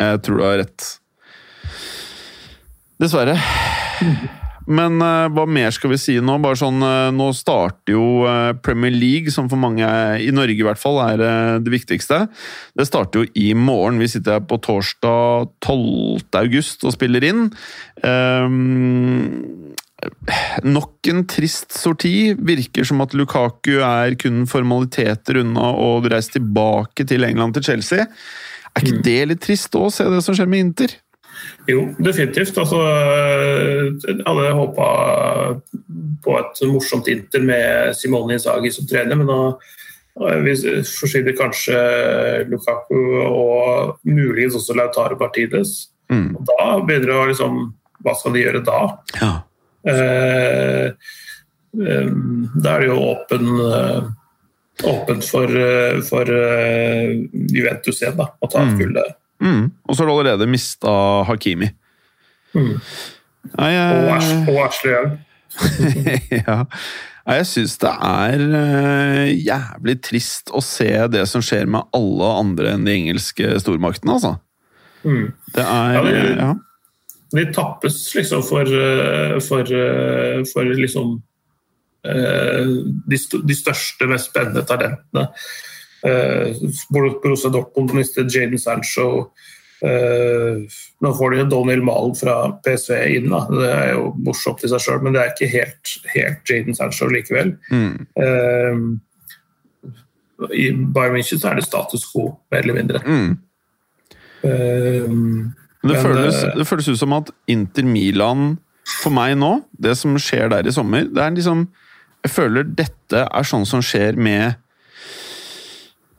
[0.00, 0.88] Jeg tror du har rett.
[3.02, 3.38] Dessverre.
[4.66, 6.38] Men uh, hva mer skal vi si nå?
[6.42, 9.86] Bare sånn, uh, Nå starter jo uh, Premier League, som for mange
[10.22, 11.22] i Norge i hvert fall er
[11.62, 12.24] det viktigste.
[12.76, 14.00] Det starter jo i morgen.
[14.02, 16.26] Vi sitter her på torsdag 12.
[16.42, 17.48] august og spiller inn.
[18.02, 19.74] Um,
[20.66, 22.34] Nok en trist sorti.
[22.36, 28.04] Virker som at Lukaku er kun formaliteter unna å reise tilbake til England, til Chelsea.
[28.76, 30.92] Er ikke det litt trist å se det som skjer med Inter?
[31.68, 32.58] Jo, definitivt.
[32.58, 34.86] Altså, eh, alle håpa
[36.24, 39.40] på et morsomt Inter med Simone Inzaghi som trener, men nå
[40.16, 40.54] vi
[40.88, 41.76] forsvinner kanskje
[42.48, 45.90] Lukaku og muligens også Lautaro Partides.
[46.08, 46.30] Mm.
[46.38, 47.58] Og da begynner det å liksom
[48.06, 48.80] Hva skal de gjøre da?
[49.18, 49.30] Ja.
[49.90, 50.86] Eh,
[51.82, 52.10] eh,
[52.62, 54.08] da er det jo åpen eh,
[54.84, 58.78] åpent for, eh, for eh, Juventus igjen da, å ta Mm.
[58.78, 59.16] gullet.
[59.42, 59.70] Mm.
[59.86, 60.92] Og så har du allerede mista
[61.28, 61.68] Hakimi.
[62.56, 62.74] Mm.
[63.56, 65.12] Nei, jeg, og Ashley òg.
[66.40, 66.62] ja.
[67.26, 72.32] Nei, Jeg syns det er eh, jævlig trist å se det som skjer med alle
[72.42, 74.36] andre enn de engelske stormaktene, altså.
[75.06, 75.32] Mm.
[75.54, 76.50] Det er Ja, de, ja.
[77.36, 81.16] De tappes liksom for, eh, for, eh, for liksom
[82.06, 82.70] eh,
[83.10, 85.26] de, de største, mest spennende talentene.
[86.06, 86.56] Eh,
[86.92, 89.32] Borussia Dortmund mistet Jaden Sancho.
[89.84, 90.62] Eh,
[91.00, 93.28] nå får de Daniel Malen fra PSV inn.
[93.32, 93.42] Da.
[93.50, 97.10] Det er jo morsomt i seg sjøl, men det er ikke helt, helt Jaden Sancho
[97.12, 97.56] likevel.
[97.70, 98.06] Mm.
[98.16, 98.74] Uh,
[100.52, 103.04] I Bayern München så er det status quo, mer eller mindre.
[103.04, 103.30] Mm.
[104.46, 105.08] Eh,
[105.86, 108.56] Det, Men, føles, det føles ut som at Inter Milan,
[109.04, 111.66] for meg nå, det som skjer der i sommer det er liksom,
[112.24, 114.56] Jeg føler dette er sånn som skjer med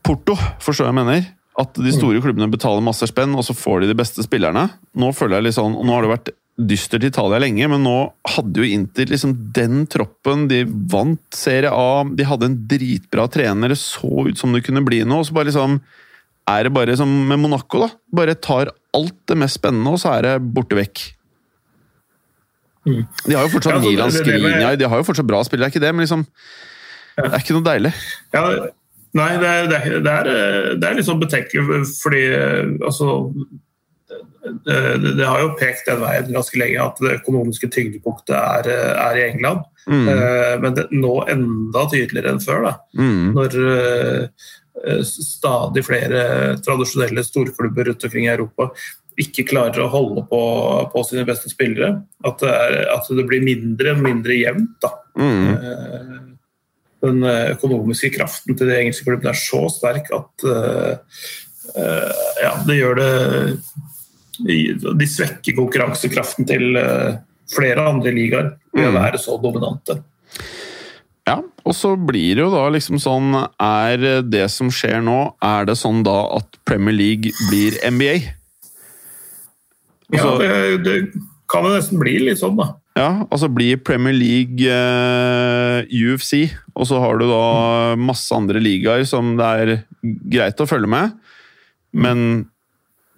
[0.07, 1.27] Porto, forstår jeg mener.
[1.57, 4.67] At de store klubbene betaler masse spenn, og så får de de beste spillerne.
[4.97, 7.83] Nå føler jeg litt sånn, og nå har det vært dystert i Italia lenge, men
[7.85, 7.95] nå
[8.33, 10.47] hadde jo Inter liksom den troppen.
[10.49, 14.85] De vant Serie A, de hadde en dritbra trener, det så ut som det kunne
[14.85, 15.21] bli noe.
[15.21, 15.79] og så bare liksom
[16.47, 17.89] er det bare som med Monaco, da.
[18.21, 21.03] Bare tar alt det mest spennende, og så er det borte vekk.
[22.87, 23.03] Mm.
[23.25, 25.75] De har jo fortsatt Ja, altså, Milan Skriniar, de har jo fortsatt bra spillere, det
[25.75, 26.21] er ikke det, men liksom
[27.17, 27.91] Det er ikke noe deilig.
[28.31, 28.43] Ja,
[29.15, 32.23] nei, det er, det er, det er, det er litt sånn betenkelig, fordi
[32.83, 33.21] altså
[34.65, 38.69] det, det har jo pekt den veien ganske lenge at det økonomiske tyngdepunktet er,
[39.07, 39.65] er i England.
[39.87, 40.05] Mm.
[40.11, 42.69] Eh, Men det, nå enda tydeligere enn før.
[42.97, 43.33] Mm.
[43.35, 44.47] Når eh,
[45.07, 46.21] stadig flere
[46.63, 48.71] tradisjonelle storklubber rundt omkring i Europa
[49.17, 50.39] ikke klarer å holde på,
[50.93, 51.95] på sine beste spillere.
[52.27, 54.75] At det, er, at det blir mindre og mindre jevnt.
[54.83, 54.93] da.
[55.17, 56.26] Mm.
[57.07, 60.93] Den eh, økonomiske kraften til de engelske klubbene er så sterk at eh,
[61.73, 63.11] eh, ja, det gjør det
[64.99, 66.75] De svekker konkurransekraften til
[67.49, 68.97] flere andre ligaer ved å Mm.
[69.01, 69.95] være så dominante.
[71.27, 75.65] Ja, og så blir det jo da liksom sånn Er det som skjer nå, er
[75.65, 78.13] det sånn da at Premier League blir NBA?
[80.13, 80.97] Ja, Altså- det, det
[81.49, 82.75] kan jo nesten bli litt sånn, da.
[82.97, 87.41] Ja, altså blir Premier League eh, UFC, og så har du da
[87.99, 89.73] masse andre ligaer som det er
[90.33, 91.13] greit å følge med,
[91.93, 92.47] men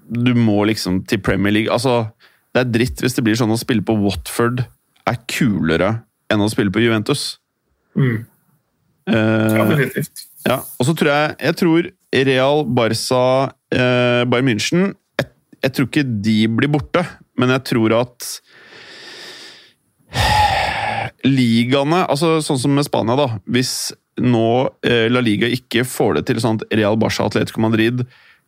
[0.10, 1.72] du må liksom til Premier League.
[1.72, 2.10] Altså,
[2.56, 4.66] det er dritt hvis det blir sånn å spille på Watford
[5.08, 5.94] er kulere
[6.34, 7.38] enn å spille på Juventus.
[7.96, 8.26] Mm.
[9.10, 10.26] Eh, Ja, definitivt.
[10.46, 11.88] ja, og så tror jeg Jeg tror
[12.28, 13.22] Real, Barca,
[13.74, 14.84] eh, Bayern München
[15.18, 15.28] jeg,
[15.64, 17.02] jeg tror ikke de blir borte,
[17.38, 18.28] men jeg tror at
[21.28, 23.28] ligaene altså Sånn som med Spania, da.
[23.50, 24.48] Hvis nå
[24.86, 28.04] eh, La Liga ikke får det til sånn at Real Barca Atletico Madrid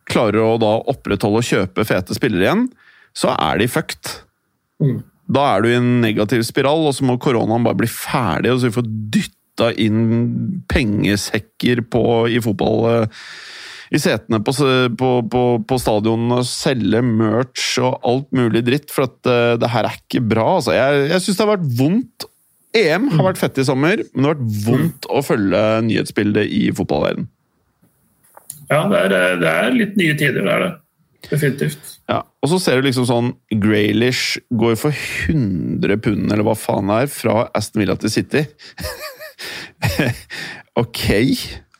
[0.08, 2.66] klarer å da opprettholde og kjøpe fete spillere igjen,
[3.16, 4.10] så er de fucked.
[4.82, 4.98] Mm.
[5.32, 8.60] Da er du i en negativ spiral, og så må koronaen bare bli ferdig, og
[8.60, 10.02] så vi får dytta inn
[10.72, 12.04] pengesekker på,
[12.34, 13.22] i fotball eh,
[13.92, 14.54] i setene på,
[14.98, 19.70] på, på, på stadionene, og selge merch og alt mulig dritt, for at eh, det
[19.72, 20.46] her er ikke bra.
[20.56, 20.74] Altså.
[20.76, 22.28] Jeg, jeg syns det har vært vondt.
[22.76, 26.62] EM har vært fett i sommer, men det har vært vondt å følge nyhetsbildet i
[26.76, 27.28] fotballverdenen.
[28.72, 30.70] Ja, det er, det er litt nye tider, det er det.
[31.28, 31.90] Definitivt.
[32.10, 33.28] Ja, og så ser du liksom sånn
[33.62, 34.96] Graylish går for
[35.28, 38.46] 100 pund, eller hva faen det er, fra Aston Villa til City.
[40.82, 41.04] ok.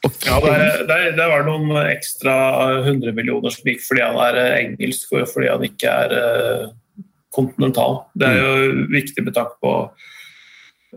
[0.02, 0.28] Okay.
[0.28, 2.35] Ja, det, er, det, er, det var noen ekstra
[2.83, 6.64] 100 millioner som gikk fordi han er eh, engelsk og fordi han ikke er eh,
[7.35, 8.00] kontinental.
[8.18, 9.76] Det er jo viktig med tanke på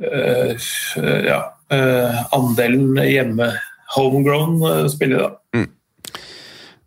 [0.01, 1.39] ja,
[1.71, 3.53] eh, andelen hjemme
[3.95, 5.29] homegrown eh, spillere.
[5.29, 5.65] da.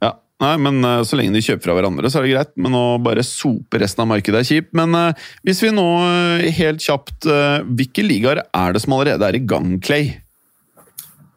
[0.05, 2.55] Ja, nei, men eh, Så lenge de kjøper fra hverandre, så er det greit.
[2.61, 4.73] Men å bare sope resten av markedet er kjipt.
[4.77, 9.29] Men uh, hvis vi nå eh, helt kjapt uh, Hvilke ligaer er det som allerede
[9.29, 10.17] er i gang, Clay?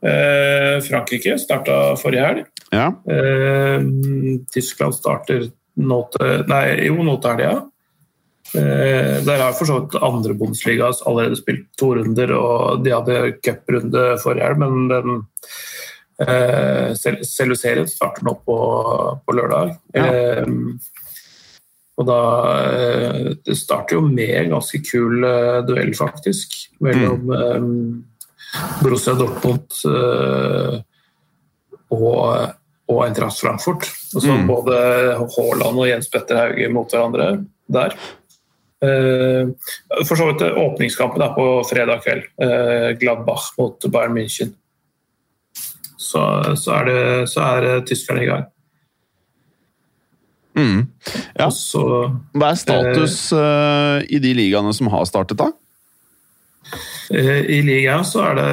[0.02, 2.46] Eh, Frankrike starta forrige helg.
[2.74, 3.84] Ja, Eh,
[4.54, 7.52] Tyskland starter nå til Nei, jo, nå til helga.
[8.56, 13.20] Eh, der har for så vidt andre Bundesliga allerede spilt to runder, og de hadde
[13.46, 15.22] cuprunde forrige helg, men den
[16.20, 18.58] eh, serien starter nå på,
[19.26, 19.76] på lørdag.
[19.96, 20.10] Ja.
[20.12, 20.48] Eh,
[22.02, 22.20] og da
[22.74, 27.68] eh, Det starter jo med en ganske kul eh, duell, faktisk, mellom eh,
[28.82, 29.76] Borussia Dortmund
[31.92, 32.24] og,
[32.92, 33.86] og Eintracht Frankfurt.
[34.16, 34.48] Og så Mm.
[34.48, 34.76] både
[35.20, 37.96] Haaland og Jens Petter Hauge mot hverandre der.
[38.82, 39.52] Eh,
[40.08, 42.26] for så vidt åpningskampen er på fredag kveld.
[42.42, 44.56] Eh, Gladbach mot Bayern München.
[46.02, 46.22] Så,
[46.58, 48.48] så, er det, så er tyskerne i gang.
[50.58, 50.80] mm.
[51.40, 51.46] Ja.
[51.46, 51.84] Også,
[52.34, 55.52] Hva er status eh, i de ligaene som har startet, da?
[57.14, 58.52] Eh, I ligaen så er det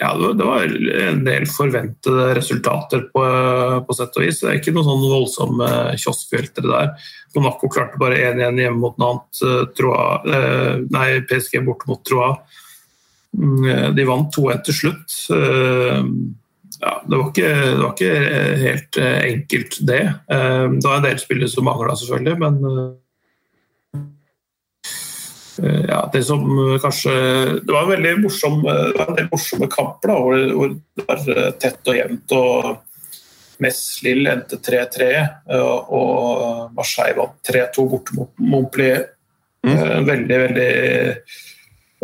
[0.00, 3.22] Ja, det var en del forventede resultater på,
[3.86, 4.40] på sett og vis.
[4.42, 7.12] Det er ikke noen sånn voldsomme kioskveltere der.
[7.36, 9.42] Monaco klarte bare 1-1 hjemme mot Nant.
[9.76, 10.22] Troa,
[10.88, 12.30] nei, PSG borte mot Troa.
[13.36, 15.16] Mm, de vant 2-1 til slutt.
[16.80, 18.14] Ja, det, var ikke, det var ikke
[18.64, 20.04] helt enkelt, det.
[20.32, 23.05] Det var en del spillere som mangla, selvfølgelig, men Eh,
[25.62, 27.12] ja, det som eh, kanskje
[27.62, 31.52] Det var en veldig morsom, eh, en del morsomme kamper da, hvor, hvor, det var
[31.62, 32.36] tett og jevnt.
[32.36, 32.82] og
[33.64, 35.06] Meslill endte 3-3,
[35.96, 39.06] og Marseille vant 3-2 bort mot Montpellier.
[39.64, 40.04] Mm.
[40.04, 40.66] Veldig, veldig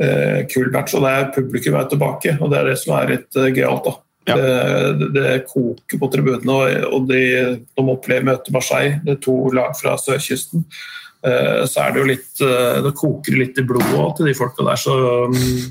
[0.00, 0.94] uh, kul match.
[0.96, 3.84] og det er Publikum er tilbake, og det er det som er litt uh, gøyalt.
[3.84, 3.94] da.
[4.32, 4.38] Ja.
[4.40, 7.20] Det, det, koker på tribunene, og, og de,
[7.76, 12.08] når Montpellier møter Marseille, det er to lag fra sørkysten, Eh, så er det jo
[12.08, 14.80] litt eh, Det koker litt i blodet til de folka der.
[14.80, 14.96] Så
[15.30, 15.62] mm,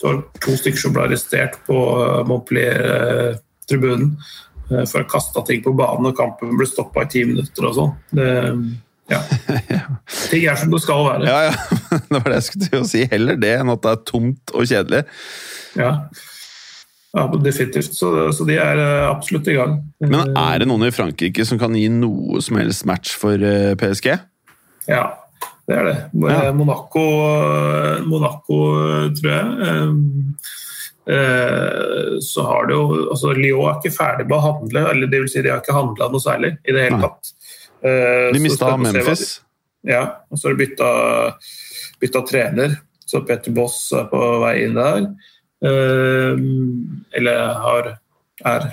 [0.00, 4.12] det var to stykker som ble arrestert på eh, Montpellier-tribunen
[4.68, 7.72] for å ha kasta ting på banen, og kampen ble stoppa i ti minutter og
[7.72, 7.92] sånn.
[9.08, 9.22] Ja.
[10.28, 11.24] Ting er som det skal være.
[11.24, 11.54] Ja, ja.
[12.10, 13.06] Det var det jeg skulle til å si.
[13.08, 15.00] Heller det enn at det er tomt og kjedelig.
[15.80, 15.94] Ja.
[17.16, 17.96] Ja, definitivt.
[17.96, 19.78] Så, så, de er absolutt i gang.
[20.04, 23.40] Men er det noen i Frankrike som kan gi noe som helst match for
[23.80, 24.12] PSG?
[24.88, 25.02] Ja,
[25.68, 25.96] det er det.
[26.24, 26.52] Ja.
[26.56, 27.04] Monaco,
[28.08, 28.60] Monaco,
[29.18, 29.82] tror jeg.
[31.08, 35.22] Eh, så har det jo altså Lyon er ikke ferdig med å handle, eller det
[35.22, 37.30] vil si de har ikke handla noe særlig i det hele tatt.
[37.80, 39.22] Eh, de mista Memphis.
[39.38, 40.90] De, ja, og så har de bytta,
[42.02, 42.76] bytta trener,
[43.08, 45.08] så Peter Boss er på vei inn der.
[45.64, 46.44] Eh,
[47.20, 47.90] eller har,
[48.52, 48.68] er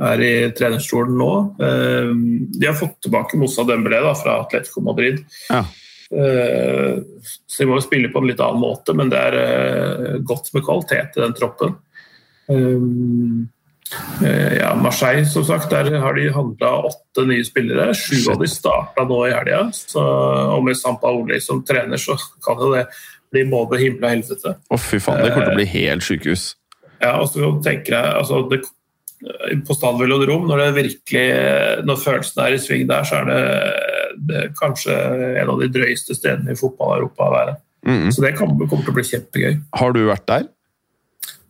[0.00, 1.30] er i trenerstolen nå.
[1.60, 2.10] Eh,
[2.56, 5.20] de har fått tilbake Moussa Dembélé da, fra Atletico Madrid.
[5.50, 5.62] Ja.
[6.10, 6.98] Eh,
[7.46, 10.52] så de må jo spille på en litt annen måte, men det er eh, godt
[10.56, 11.76] med kvalitet i den troppen.
[14.20, 17.92] Ja, Marseille, som sagt, der har de handla åtte nye spillere.
[17.94, 19.60] Sju av de starta nå i helga.
[20.56, 22.88] Og med Sampaoli som trener, så kan jo det
[23.30, 24.56] bli både himmel og helvete.
[24.66, 26.44] Å, fy faen, det kommer til å bli helt sykehus.
[27.00, 28.64] Ja, og så tenker jeg, altså, det
[29.66, 31.24] på Stad velodrom, når, det virkelig,
[31.84, 33.40] når følelsen er i sving der, så er det,
[34.30, 34.94] det kanskje
[35.42, 37.58] en av de drøyeste stedene i fotball-Europa å være.
[37.88, 38.08] Mm.
[38.12, 39.60] Så det kommer, kommer, til å bli kjempegøy.
[39.80, 40.48] Har du vært der?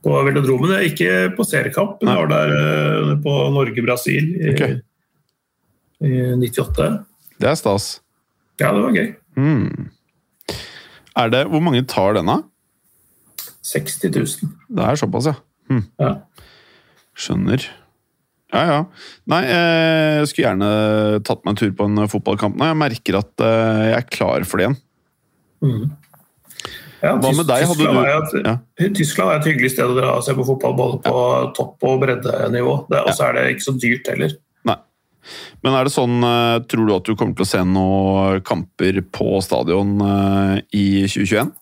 [0.04, 0.76] På velodromen?
[0.88, 4.78] Ikke på seriekamp, men jeg var der på Norge-Brasil i, okay.
[6.06, 6.90] i, 98.
[7.40, 7.90] Det er stas.
[8.60, 9.12] Ja, det var gøy.
[9.38, 9.90] Mm.
[11.20, 12.40] Er det, hvor mange tar denne?
[13.66, 14.50] 60 000.
[14.74, 15.36] Det er såpass, ja.
[15.70, 15.84] Mm.
[16.00, 16.14] ja.
[17.20, 17.68] Skjønner.
[18.50, 18.78] Ja, ja.
[19.30, 20.70] Nei, jeg skulle gjerne
[21.26, 22.70] tatt meg en tur på en fotballkamp nå.
[22.72, 24.78] Jeg merker at eh, jeg er klar for det igjen.
[25.60, 25.84] Mm.
[27.00, 27.64] Ja, Hva med deg?
[27.64, 28.42] Tyskland, du...
[28.42, 28.92] er et.
[28.98, 31.46] Tyskland er et hyggelig sted å dra og se på fotball, både på ja.
[31.56, 32.74] topp- og breddenivå.
[32.90, 34.34] Og så er det ikke så dyrt heller.
[34.68, 34.76] Nei.
[35.64, 39.00] Men er det sånn, eh, tror du at du kommer til å se noen kamper
[39.14, 41.54] på stadion eh, i 2021?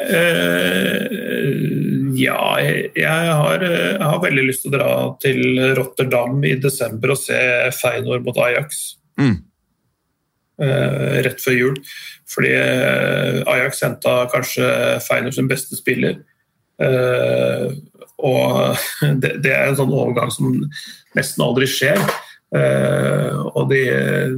[0.00, 2.38] Uh, ja,
[2.96, 4.90] jeg har, jeg har, veldig lyst til å dra
[5.22, 7.38] til Rotterdam i desember og se
[7.76, 8.80] Feinor mot Ajax.
[9.20, 9.36] Mm.
[10.60, 11.76] Uh, rett før jul.
[12.30, 14.66] Fordi uh, Ajax henta kanskje
[15.06, 16.20] Feinor sin beste spiller.
[18.20, 18.76] og
[19.22, 20.54] det, det, er en sånn overgang som
[21.16, 22.00] nesten aldri skjer.
[23.52, 23.82] og de,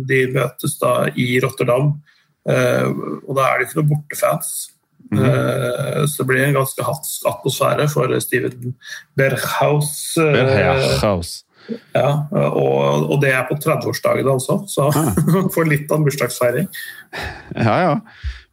[0.08, 1.92] de, møtes da i Rotterdam.
[2.42, 4.71] og da er det ikke noen bortefans.
[5.12, 6.08] Mm.
[6.08, 8.74] Så det blir en ganske hatsk atmosfære for Steven
[9.18, 10.16] Berghaus.
[10.16, 11.42] Eh, Berghaus.
[11.94, 16.66] Ja, og, og, det er på 30-årsdagen også, så han får litt av en bursdagsfeiring.
[17.54, 17.92] Ja, ja.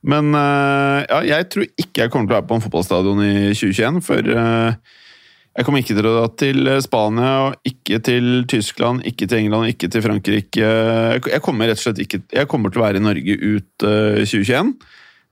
[0.06, 3.34] Men eh, ja, jeg tror ikke jeg kommer til å være på en fotballstadion i
[3.58, 4.00] 2021.
[4.06, 9.41] For jeg kommer ikke til å dra til Spania, og ikke til Tyskland, ikke til
[9.41, 10.69] England, ikke til Frankrike.
[11.17, 14.76] Jeg kommer rett og slett ikke Jeg kommer til å være i Norge ut 2021.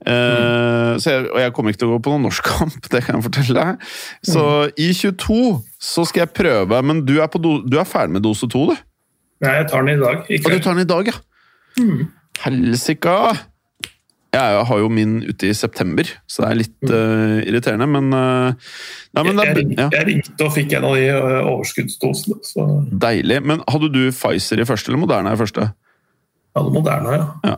[0.05, 0.99] Mm.
[1.01, 3.25] Jeg, og jeg kommer ikke til å gå på noen norsk kamp, det kan jeg
[3.25, 3.87] fortelle deg.
[4.29, 4.75] Så mm.
[4.85, 5.39] i 22
[5.89, 8.77] så skal jeg prøve, men du er, do, du er ferdig med dose 2, du?
[9.45, 10.23] Nei, jeg tar den i dag.
[10.29, 10.49] Ikke.
[10.49, 11.19] Og du tar den i dag, ja?
[11.77, 12.07] Mm.
[12.45, 13.17] Helsika!
[14.37, 18.73] Jeg har jo min ute i september, så det er litt uh, irriterende, men, uh,
[19.15, 19.87] nei, men jeg, ringte, ja.
[19.95, 22.37] jeg, ringte og fikk en av de uh, overskuddsdosene.
[22.45, 22.65] Så.
[22.91, 23.39] Deilig.
[23.47, 25.69] Men hadde du Pfizer i første eller Moderna i første?
[25.71, 27.29] Jeg hadde Moderna, ja.
[27.47, 27.55] ja.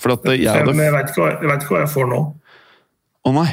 [0.00, 2.22] For at jeg hadde Men jeg vet ikke, hva jeg får nå.
[3.22, 3.50] Å nei.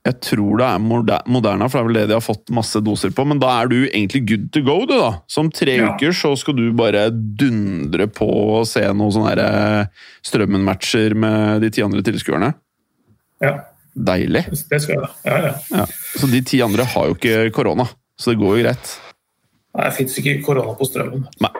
[0.00, 3.12] Jeg tror det er Moderna, for det er vel det de har fått masse doser
[3.14, 3.24] på.
[3.28, 5.10] Men da er du egentlig good to go, du, da.
[5.30, 5.90] Som tre ja.
[5.92, 11.72] uker så skal du bare dundre på og se noen sånne eh, Strømmen-matcher med de
[11.76, 12.54] ti andre tilskuerne.
[13.44, 13.58] Ja,
[13.94, 14.46] Deilig.
[14.70, 15.10] det skal jeg.
[15.28, 15.52] Ja, ja.
[15.82, 15.86] Ja.
[16.16, 18.94] Så de ti andre har jo ikke korona, så det går jo greit.
[19.76, 21.28] Nei, Det fins ikke korona på strømmen.
[21.44, 21.52] Nei.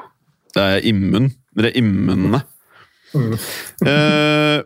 [0.50, 1.28] Det er immun.
[1.54, 2.40] Dere er immune.
[3.10, 4.60] Eh,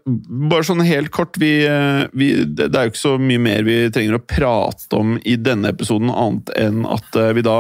[0.50, 3.78] bare sånn helt kort vi, eh, vi, Det er jo ikke så mye mer vi
[3.94, 7.58] trenger å prate om i denne episoden, annet enn at eh, vi da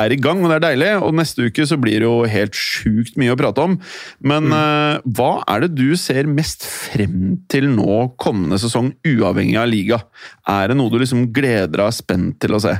[0.00, 0.90] er i gang, og det er deilig.
[1.04, 3.78] Og neste uke så blir det jo helt sjukt mye å prate om.
[4.24, 9.70] Men eh, hva er det du ser mest frem til nå kommende sesong, uavhengig av
[9.70, 10.00] liga?
[10.48, 12.78] Er det noe du liksom gleder deg spent til å se?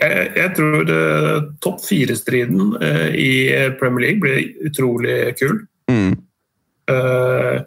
[0.00, 3.32] Jeg, jeg tror eh, topp fire-striden eh, i
[3.80, 5.60] Premier League blir utrolig kul.
[5.90, 6.12] Mm.
[6.90, 7.58] Uh,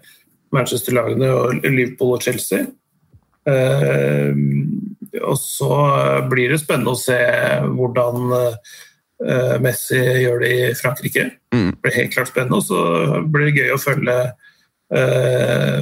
[0.53, 2.65] Manchester-lagene og Liverpool og Chelsea.
[3.43, 4.31] Uh,
[5.23, 5.73] og så
[6.31, 7.19] blir det spennende å se
[7.75, 11.27] hvordan uh, Messi gjør det i Frankrike.
[11.53, 11.69] Mm.
[11.75, 14.17] Det blir helt klart spennende, og så blir det gøy å følge
[14.95, 15.81] uh,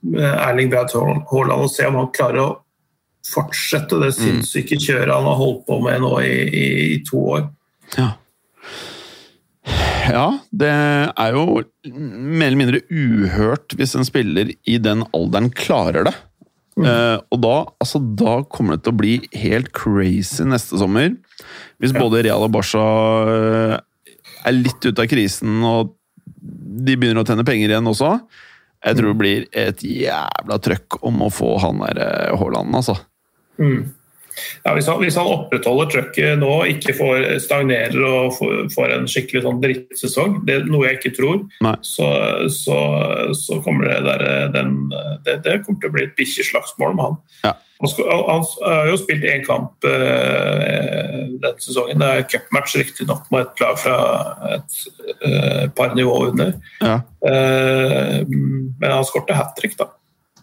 [0.00, 2.50] Erling Braut Haaland og se om han klarer å
[3.30, 7.44] fortsette det sinnssyke kjøret han har holdt på med nå i, i, i to år.
[7.98, 8.14] Ja.
[10.10, 16.08] Ja, det er jo mer eller mindre uhørt hvis en spiller i den alderen klarer
[16.08, 16.14] det.
[16.80, 21.12] Eh, og da, altså, da kommer det til å bli helt crazy neste sommer.
[21.80, 22.00] Hvis Ja.
[22.00, 22.84] både Real og Barca
[23.28, 23.78] eh,
[24.46, 25.94] er litt ute av krisen, og
[26.40, 28.14] de begynner å tjene penger igjen også.
[28.80, 32.96] Jeg tror det blir et jævla trøkk om å få han der eh, Haaland, altså.
[33.60, 33.90] Mm.
[34.64, 39.08] Ja, hvis, han, hvis han opprettholder trøkket nå, ikke får, stagnerer og får, får en
[39.10, 41.42] skikkelig sånn drittsesong, det er noe jeg ikke tror,
[41.86, 42.10] så,
[42.52, 42.78] så,
[43.36, 44.76] så kommer det der den,
[45.26, 47.20] det, det kommer til å bli et bikkjeslagsmål med han.
[47.48, 47.56] Ja.
[47.80, 47.92] Han,
[48.28, 52.02] han har jo spilt én kamp eh, denne sesongen.
[52.02, 54.00] Det er cupmatch riktignok med et lag fra
[54.56, 54.82] et
[55.24, 56.52] eh, par nivåer under.
[56.84, 56.98] Ja.
[57.24, 59.88] Eh, men han skårte hat trick, da.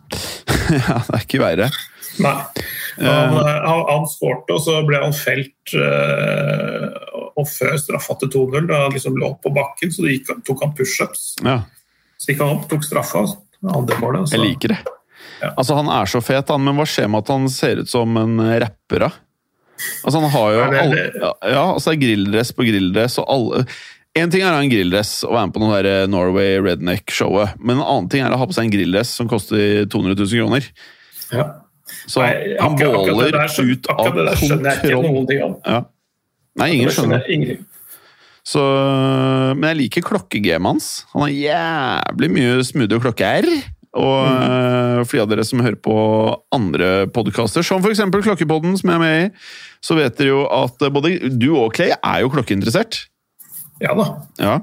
[0.79, 1.69] ja, det er ikke verre.
[2.23, 2.35] Nei.
[2.97, 6.87] Han, han, han skårte, og så ble han felt uh,
[7.37, 8.67] og før straffa til 2-0.
[8.69, 11.27] Da han liksom lå på bakken, så gikk, tok han pushups.
[11.45, 11.59] Ja.
[12.17, 13.25] Så gikk han opp, tok straffa,
[13.69, 14.31] andre målet.
[14.31, 14.37] Så.
[14.39, 14.79] Jeg liker det.
[15.41, 15.51] Ja.
[15.53, 18.17] Altså, Han er så fet, han, men hva skjer med at han ser ut som
[18.17, 19.05] en rapper?
[19.05, 19.11] da?
[20.03, 23.65] Altså, Han har jo det- alle, ja, altså grilldress på grilldress og alle
[24.17, 26.55] En ting er å ha en grilldress og være med på noe der eh, Norway
[26.57, 30.15] Redneck-showet, men en annen ting er å ha på seg en grilldress som koster 200
[30.17, 30.65] 000 kroner.
[31.29, 31.45] Ja.
[32.07, 35.57] Så Nei, han båler der skjøn- ut av kontroll.
[35.65, 35.81] Ja.
[36.57, 37.57] Nei, ingen skjønner.
[38.47, 38.61] Så,
[39.59, 40.85] men jeg liker klokkegamet hans.
[41.13, 43.49] Han har jævlig mye smoothe klokker.
[43.97, 45.95] Og eh, for de av dere som hører på
[46.53, 48.03] andre podkaster, som f.eks.
[48.13, 49.29] Klokkepodden, som jeg er med i,
[49.83, 52.99] så vet dere jo at eh, både du og Clay er jo klokkeinteressert.
[53.81, 54.07] Ja da.
[54.41, 54.55] Ja.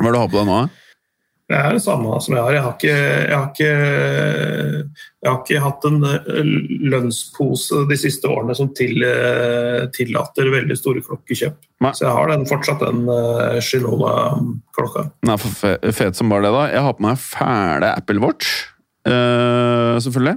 [0.00, 0.58] Hva er det du har på deg nå?
[1.50, 2.54] Det er det samme som jeg har.
[2.54, 3.70] Jeg har ikke, jeg har ikke,
[5.18, 6.50] jeg har ikke hatt en eh,
[6.92, 11.56] lønnspose de siste årene som til, eh, tillater veldig store klokkekjøp.
[11.82, 11.90] Nei.
[11.96, 15.08] Så jeg har den, fortsatt den uh, Shinola-klokka.
[15.26, 16.64] Er for fe- fet som bare det, da.
[16.70, 18.50] Jeg har på meg fæle Apple Watch.
[19.08, 20.36] uh, selvfølgelig.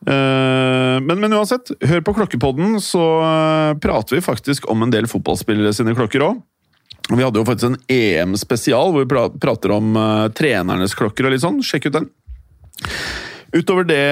[0.00, 5.04] Eh, men, men uansett, hør på Klokkepodden, så eh, prater vi faktisk om en del
[5.10, 6.38] fotballspillere sine klokker òg.
[7.10, 11.42] Vi hadde jo faktisk en EM-spesial hvor vi prater om uh, trenernes klokker og litt
[11.42, 11.58] sånn.
[11.64, 12.08] Sjekk ut den.
[13.50, 14.02] Utover det,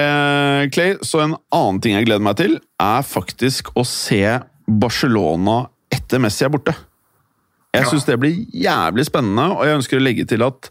[0.75, 4.19] Clay, så en annen ting jeg gleder meg til, er faktisk å se
[4.67, 5.61] Barcelona
[5.95, 6.75] etter Messi er borte.
[7.71, 7.89] Jeg Ja.
[7.89, 10.69] syns det blir jævlig spennende, og jeg ønsker å legge til at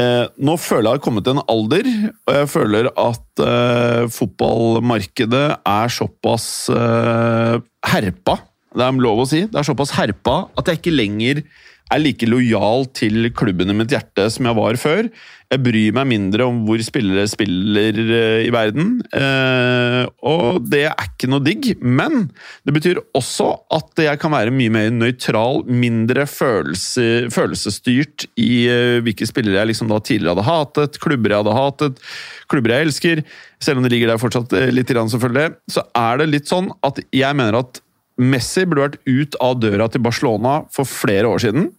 [0.00, 1.86] eh, nå føler jeg har kommet til en alder,
[2.26, 8.38] og jeg føler at eh, fotballmarkedet er såpass eh, herpa,
[8.76, 11.44] det er lov å si, det er såpass herpa at jeg ikke lenger
[11.90, 15.08] er like lojal til klubben i mitt hjerte som jeg var før.
[15.50, 21.08] Jeg bryr meg mindre om hvor spillere spiller eh, i verden, eh, og det er
[21.08, 21.72] ikke noe digg.
[21.82, 22.28] Men
[22.62, 29.00] det betyr også at jeg kan være mye mer nøytral, mindre følelse, følelsesstyrt i eh,
[29.02, 32.02] hvilke spillere jeg liksom tidligere hadde hatet, klubber jeg hadde hatet,
[32.46, 33.26] klubber jeg elsker.
[33.60, 37.36] Selv om det ligger der fortsatt litt, selvfølgelig, så er det litt sånn at jeg
[37.36, 37.82] mener at
[38.20, 41.70] Messi burde vært ut av døra til Barcelona for flere år siden.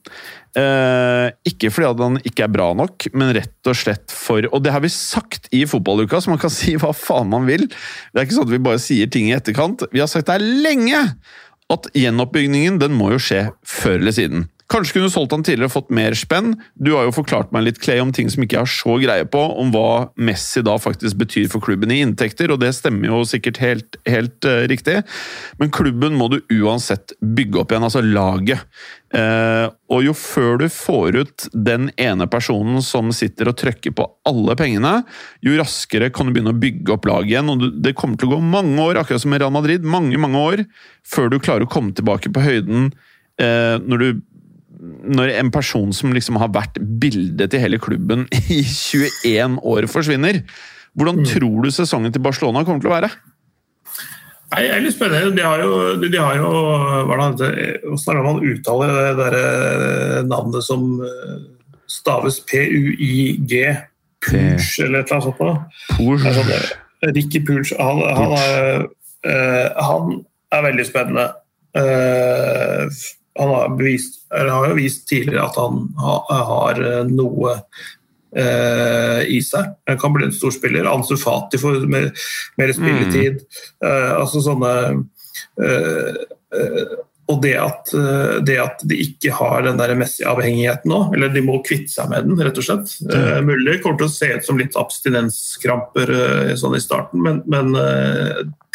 [0.58, 4.74] Eh, ikke fordi han ikke er bra nok, men rett og slett for Og det
[4.76, 7.68] har vi sagt i fotballuka, så man kan si hva faen man vil.
[7.70, 9.86] Det er ikke sånn at vi bare sier ting i etterkant.
[9.94, 11.06] Vi har sagt det er lenge!
[11.72, 14.50] At gjenoppbyggingen den må jo skje før eller siden.
[14.72, 16.54] Kanskje kunne solgt han tidligere og fått mer spenn.
[16.80, 19.26] Du har jo forklart meg litt, Clay, om ting som ikke jeg har så greie
[19.28, 23.22] på, om hva Messi da faktisk betyr for klubben i inntekter, og det stemmer jo
[23.28, 25.02] sikkert helt, helt uh, riktig.
[25.60, 28.64] Men klubben må du uansett bygge opp igjen, altså laget.
[29.12, 34.08] Uh, og jo før du får ut den ene personen som sitter og trykker på
[34.30, 35.02] alle pengene,
[35.44, 37.52] jo raskere kan du begynne å bygge opp laget igjen.
[37.52, 40.48] og Det kommer til å gå mange år, akkurat som i Real Madrid, mange, mange
[40.48, 40.68] år,
[41.04, 42.94] før du klarer å komme tilbake på høyden
[43.42, 44.28] uh, når du
[44.82, 48.26] når en person som liksom har vært bildet til hele klubben
[48.58, 50.42] i 21 år, forsvinner.
[50.98, 51.28] Hvordan mm.
[51.30, 53.12] tror du sesongen til Barcelona kommer til å være?
[54.52, 55.36] Nei, det er litt spennende.
[55.38, 56.50] De har jo, de har jo
[57.08, 61.38] Hvordan er det man uttaler det der eh, navnet som eh,
[61.88, 63.54] staves PUIG?
[64.22, 65.40] Pooch, eller et eller annet sånt?
[65.40, 66.34] noe?
[66.36, 67.72] Sånn, Ricky Pooch.
[67.80, 68.84] Han, han, er,
[69.82, 70.20] han,
[70.54, 71.24] er, veldig spennende.
[71.74, 72.86] Uh,
[73.40, 77.56] han har, bevist, har, jo vist tidligere at han har, har noe
[78.36, 79.72] eh, i seg.
[79.88, 80.90] Han kan bli en stor spiller.
[80.90, 82.10] Ansu Fati får mer,
[82.60, 83.40] mer spilletid.
[83.40, 83.88] Mm.
[83.88, 84.74] Eh, altså sånne
[85.62, 86.20] uh,
[87.32, 87.92] og det at,
[88.46, 92.28] det at, de ikke har den der Messi-avhengigheten nå, eller de må kvitte seg med
[92.28, 92.96] den, rett og slett.
[93.08, 93.48] Mm.
[93.48, 96.14] mulig kommer til å se ut som litt abstinenskramper
[96.60, 97.72] sånn i starten, men, men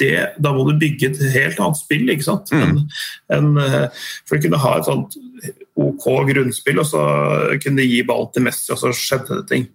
[0.01, 2.09] det, da må du bygge et helt annet spill.
[2.13, 2.53] ikke sant?
[2.53, 2.85] Mm.
[3.37, 3.89] En, en,
[4.27, 5.19] for å kunne ha et sånt
[5.77, 7.03] OK grunnspill, og så
[7.63, 9.67] kunne de gi ball til Messi, og så skjedde det ting.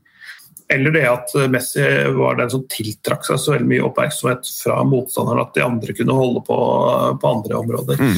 [0.72, 1.84] Eller det at Messi
[2.16, 6.16] var den som tiltrakk seg så veldig mye oppmerksomhet fra motstanderen at de andre kunne
[6.16, 6.60] holde på
[7.22, 8.00] på andre områder.
[8.00, 8.18] Mm.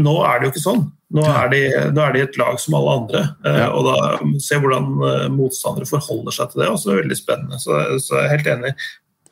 [0.00, 0.82] Nå er det jo ikke sånn.
[1.10, 3.22] Nå er, de, nå er de et lag som alle andre.
[3.42, 3.68] Eh, ja.
[3.74, 7.58] Og da Se hvordan eh, motstandere forholder seg til det, også er veldig spennende.
[7.62, 8.74] Så, så jeg er helt enig.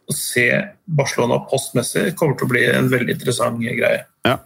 [0.09, 0.47] Å se
[0.99, 4.03] Barcelona postmessig kommer til å bli en veldig interessant greie.
[4.27, 4.39] Ja,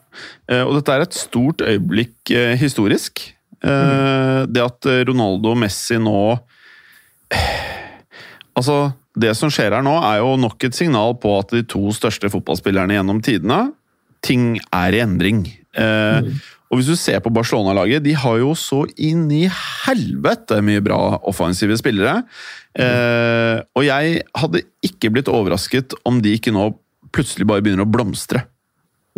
[0.51, 3.31] eh, og dette er et stort øyeblikk historisk.
[3.63, 4.49] Mm.
[4.51, 6.33] Det at Ronaldo og Messi nå
[8.63, 11.91] Altså, det som skjer her nå, er jo nok et signal på at de to
[11.97, 13.73] største fotballspillerne gjennom tidene
[14.23, 15.41] Ting er i endring.
[15.75, 16.35] Eh, mm.
[16.71, 21.01] Og hvis du ser på Barcelona-laget, de har jo så inn i helvete mye bra
[21.27, 22.21] offensive spillere.
[22.79, 26.71] Eh, og jeg hadde ikke blitt overrasket om de ikke nå
[27.13, 28.47] plutselig bare begynner å blomstre.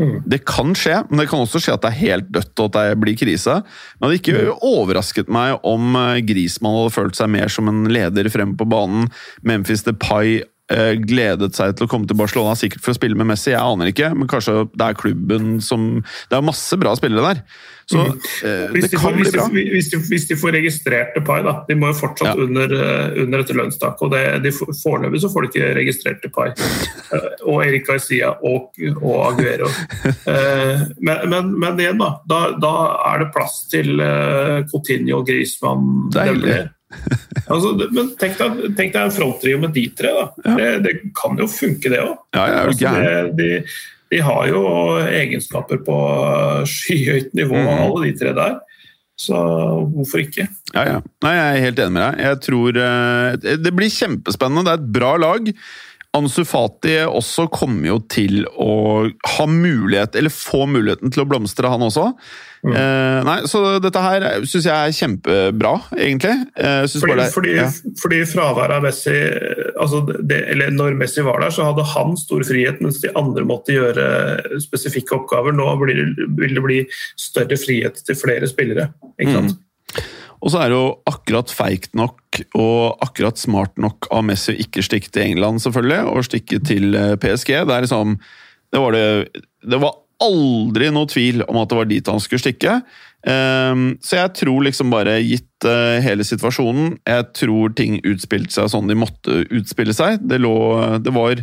[0.00, 0.16] Mm.
[0.26, 2.78] Det kan skje, men det kan også skje at det er helt dødt og at
[2.78, 3.60] det blir krise.
[3.60, 4.64] Men det hadde ikke mm.
[4.70, 9.06] overrasket meg om eh, Grismann hadde følt seg mer som en leder fremme på banen.
[9.46, 10.40] Memphis DePay
[11.04, 13.52] gledet seg til å komme til Barcelona, sikkert for å spille med Messi.
[13.52, 17.44] Jeg aner ikke, men kanskje det er klubben som Det er masse bra spillere der.
[17.86, 18.06] Så mm.
[18.44, 19.46] eh, det kan får, bli bra.
[19.52, 21.54] Hvis de, hvis, de, får registrert Depay, da.
[21.68, 22.46] De må jo fortsatt ja.
[22.46, 24.04] under, uh, under dette lønnstaket.
[24.06, 26.54] og det, de, Foreløpig så får de ikke registrert Depay.
[27.12, 28.72] Uh, og Erik Garcia og,
[29.02, 29.68] og Aguero.
[30.24, 32.14] Men, men, men, igjen, da.
[32.28, 32.72] Da, da
[33.12, 34.00] er det plass til
[34.70, 36.64] Coutinho, Griezmann Deilig.
[37.52, 40.12] altså, men tenk deg, tenk deg en fronttrio med de tre.
[40.44, 40.54] Ja.
[40.58, 42.14] Det, det, kan jo funke, det òg.
[42.36, 42.94] Ja, altså,
[43.38, 43.48] de,
[44.12, 44.62] de, har jo
[45.04, 45.98] egenskaper på
[46.70, 47.74] skyhøyt nivå, mm.
[47.86, 48.60] alle de tre der.
[49.20, 49.38] Så
[49.94, 50.48] hvorfor ikke?
[50.74, 51.00] Ja, ja.
[51.22, 52.22] Nei, Jeg er helt enig med deg.
[52.24, 54.64] Jeg tror uh, Det blir kjempespennende.
[54.66, 55.52] Det er et bra lag.
[56.14, 58.72] Ansu Fati også kommer jo til å
[59.36, 62.12] ha mulighet, eller få muligheten til å blomstre, han også.
[62.64, 62.72] Mm.
[62.80, 66.32] Eh, nei, så dette her syns jeg er kjempebra, egentlig.
[66.56, 67.66] Eh, fordi, det, fordi, ja.
[68.00, 69.16] fordi fraværet av Messi
[69.74, 73.44] altså det, eller Når Messi var der, så hadde han stor frihet, mens de andre
[73.48, 75.56] måtte gjøre spesifikke oppgaver.
[75.56, 76.06] Nå blir,
[76.38, 76.80] vil det bli
[77.20, 78.92] større frihet til flere spillere.
[79.18, 79.58] ikke sant?
[79.58, 79.63] Mm.
[80.42, 84.60] Og så er det jo akkurat feigt nok og akkurat smart nok av Messi å
[84.64, 87.54] ikke stikke til England, selvfølgelig, og stikke til eh, PSG.
[87.64, 88.18] Det er liksom
[88.74, 89.06] Det var det
[89.62, 92.78] Det var aldri noe tvil om at det var dit han skulle stikke.
[93.24, 98.68] Um, så jeg tror liksom bare, gitt uh, hele situasjonen Jeg tror ting utspilte seg
[98.68, 100.20] sånn de måtte utspille seg.
[100.20, 100.54] Det lå
[101.00, 101.40] Det var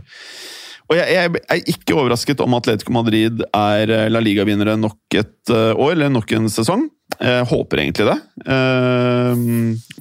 [0.91, 5.51] og jeg, jeg, er ikke overrasket om Atletico Madrid er eh, La Liga-vinnere nok et
[5.55, 6.81] år, eller nok en sesong.
[7.19, 8.19] Jeg håper egentlig det.
[8.47, 9.33] Uh,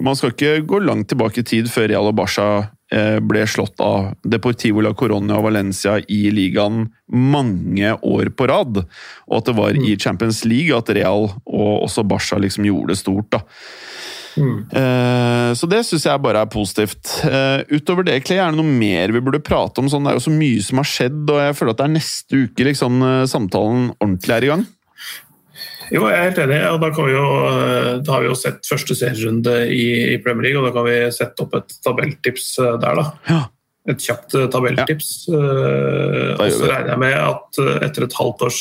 [0.04, 2.50] man skal ikke gå langt tilbake i tid før Real og Barca
[2.90, 8.80] Eh, ble slått av Deportivo la Coronia og Valencia i ligaen mange år på rad.
[9.28, 10.00] Og at det var i mm.
[10.02, 13.30] Champions League at Real og også Barca liksom gjorde det stort.
[13.36, 13.44] da.
[14.40, 14.58] Mm.
[14.74, 17.14] Uh, så det syns jeg bare er positivt.
[17.22, 19.90] Uh, utover det, Clay, er det noe mer vi burde prate om?
[19.90, 21.94] Sånn, det er jo så mye som har skjedd, og jeg føler at det er
[21.94, 24.66] neste uke liksom, samtalen ordentlig er i gang.
[25.91, 26.59] Jo, jeg er helt enig.
[26.62, 30.49] Ja, Da, vi jo, eh, da har vi jo sett første serierunde i, i, Premier
[30.49, 33.01] League, og da kan vi sette opp et tabelltips eh, der.
[33.01, 33.09] da.
[33.30, 33.41] Ja.
[33.91, 35.09] et kjapt eh, tabelltips.
[35.32, 35.41] Ja.
[36.36, 38.61] Og så regner jeg med at etter et halvt års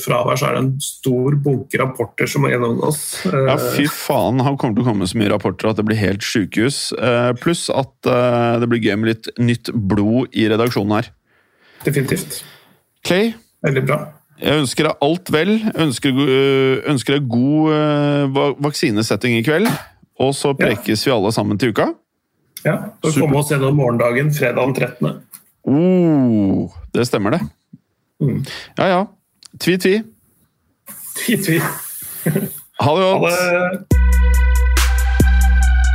[0.00, 3.02] fravær så er det en stor bunke rapporter som må gjennomgås.
[3.28, 6.00] Ja, fy faen, han kommer til å komme med så mye rapporter at det blir
[6.00, 6.80] helt sjukehus.
[6.96, 11.12] Eh, pluss at det blir gøy med litt nytt blod i redaksjonen her.
[11.84, 12.40] Definitivt.
[13.04, 14.00] Clay, Veldig bra.
[14.42, 15.50] Jeg ønsker deg alt vel.
[15.74, 19.68] Ønsker, øh, ønsker deg god øh, vaksinesetting i kveld.
[20.20, 21.86] Og så prekes vi alle sammen til uka.
[22.64, 23.20] Ja, så Super.
[23.20, 25.08] komme oss gjennom morgendagen fredag den 13.
[25.64, 27.40] Oh, det stemmer, det.
[28.20, 28.44] Mm.
[28.78, 29.04] Ja ja.
[29.60, 30.02] Tvi-tvi.
[31.16, 31.60] Tvi-tvi.
[32.80, 33.32] Ha det Ha godt.
[33.32, 34.00] det.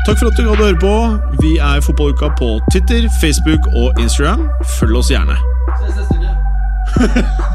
[0.06, 0.96] Takk for at du hadde høre på.
[1.42, 4.50] Vi er Fotballuka på Twitter, Facebook og Instagram.
[4.80, 5.38] Følg oss gjerne.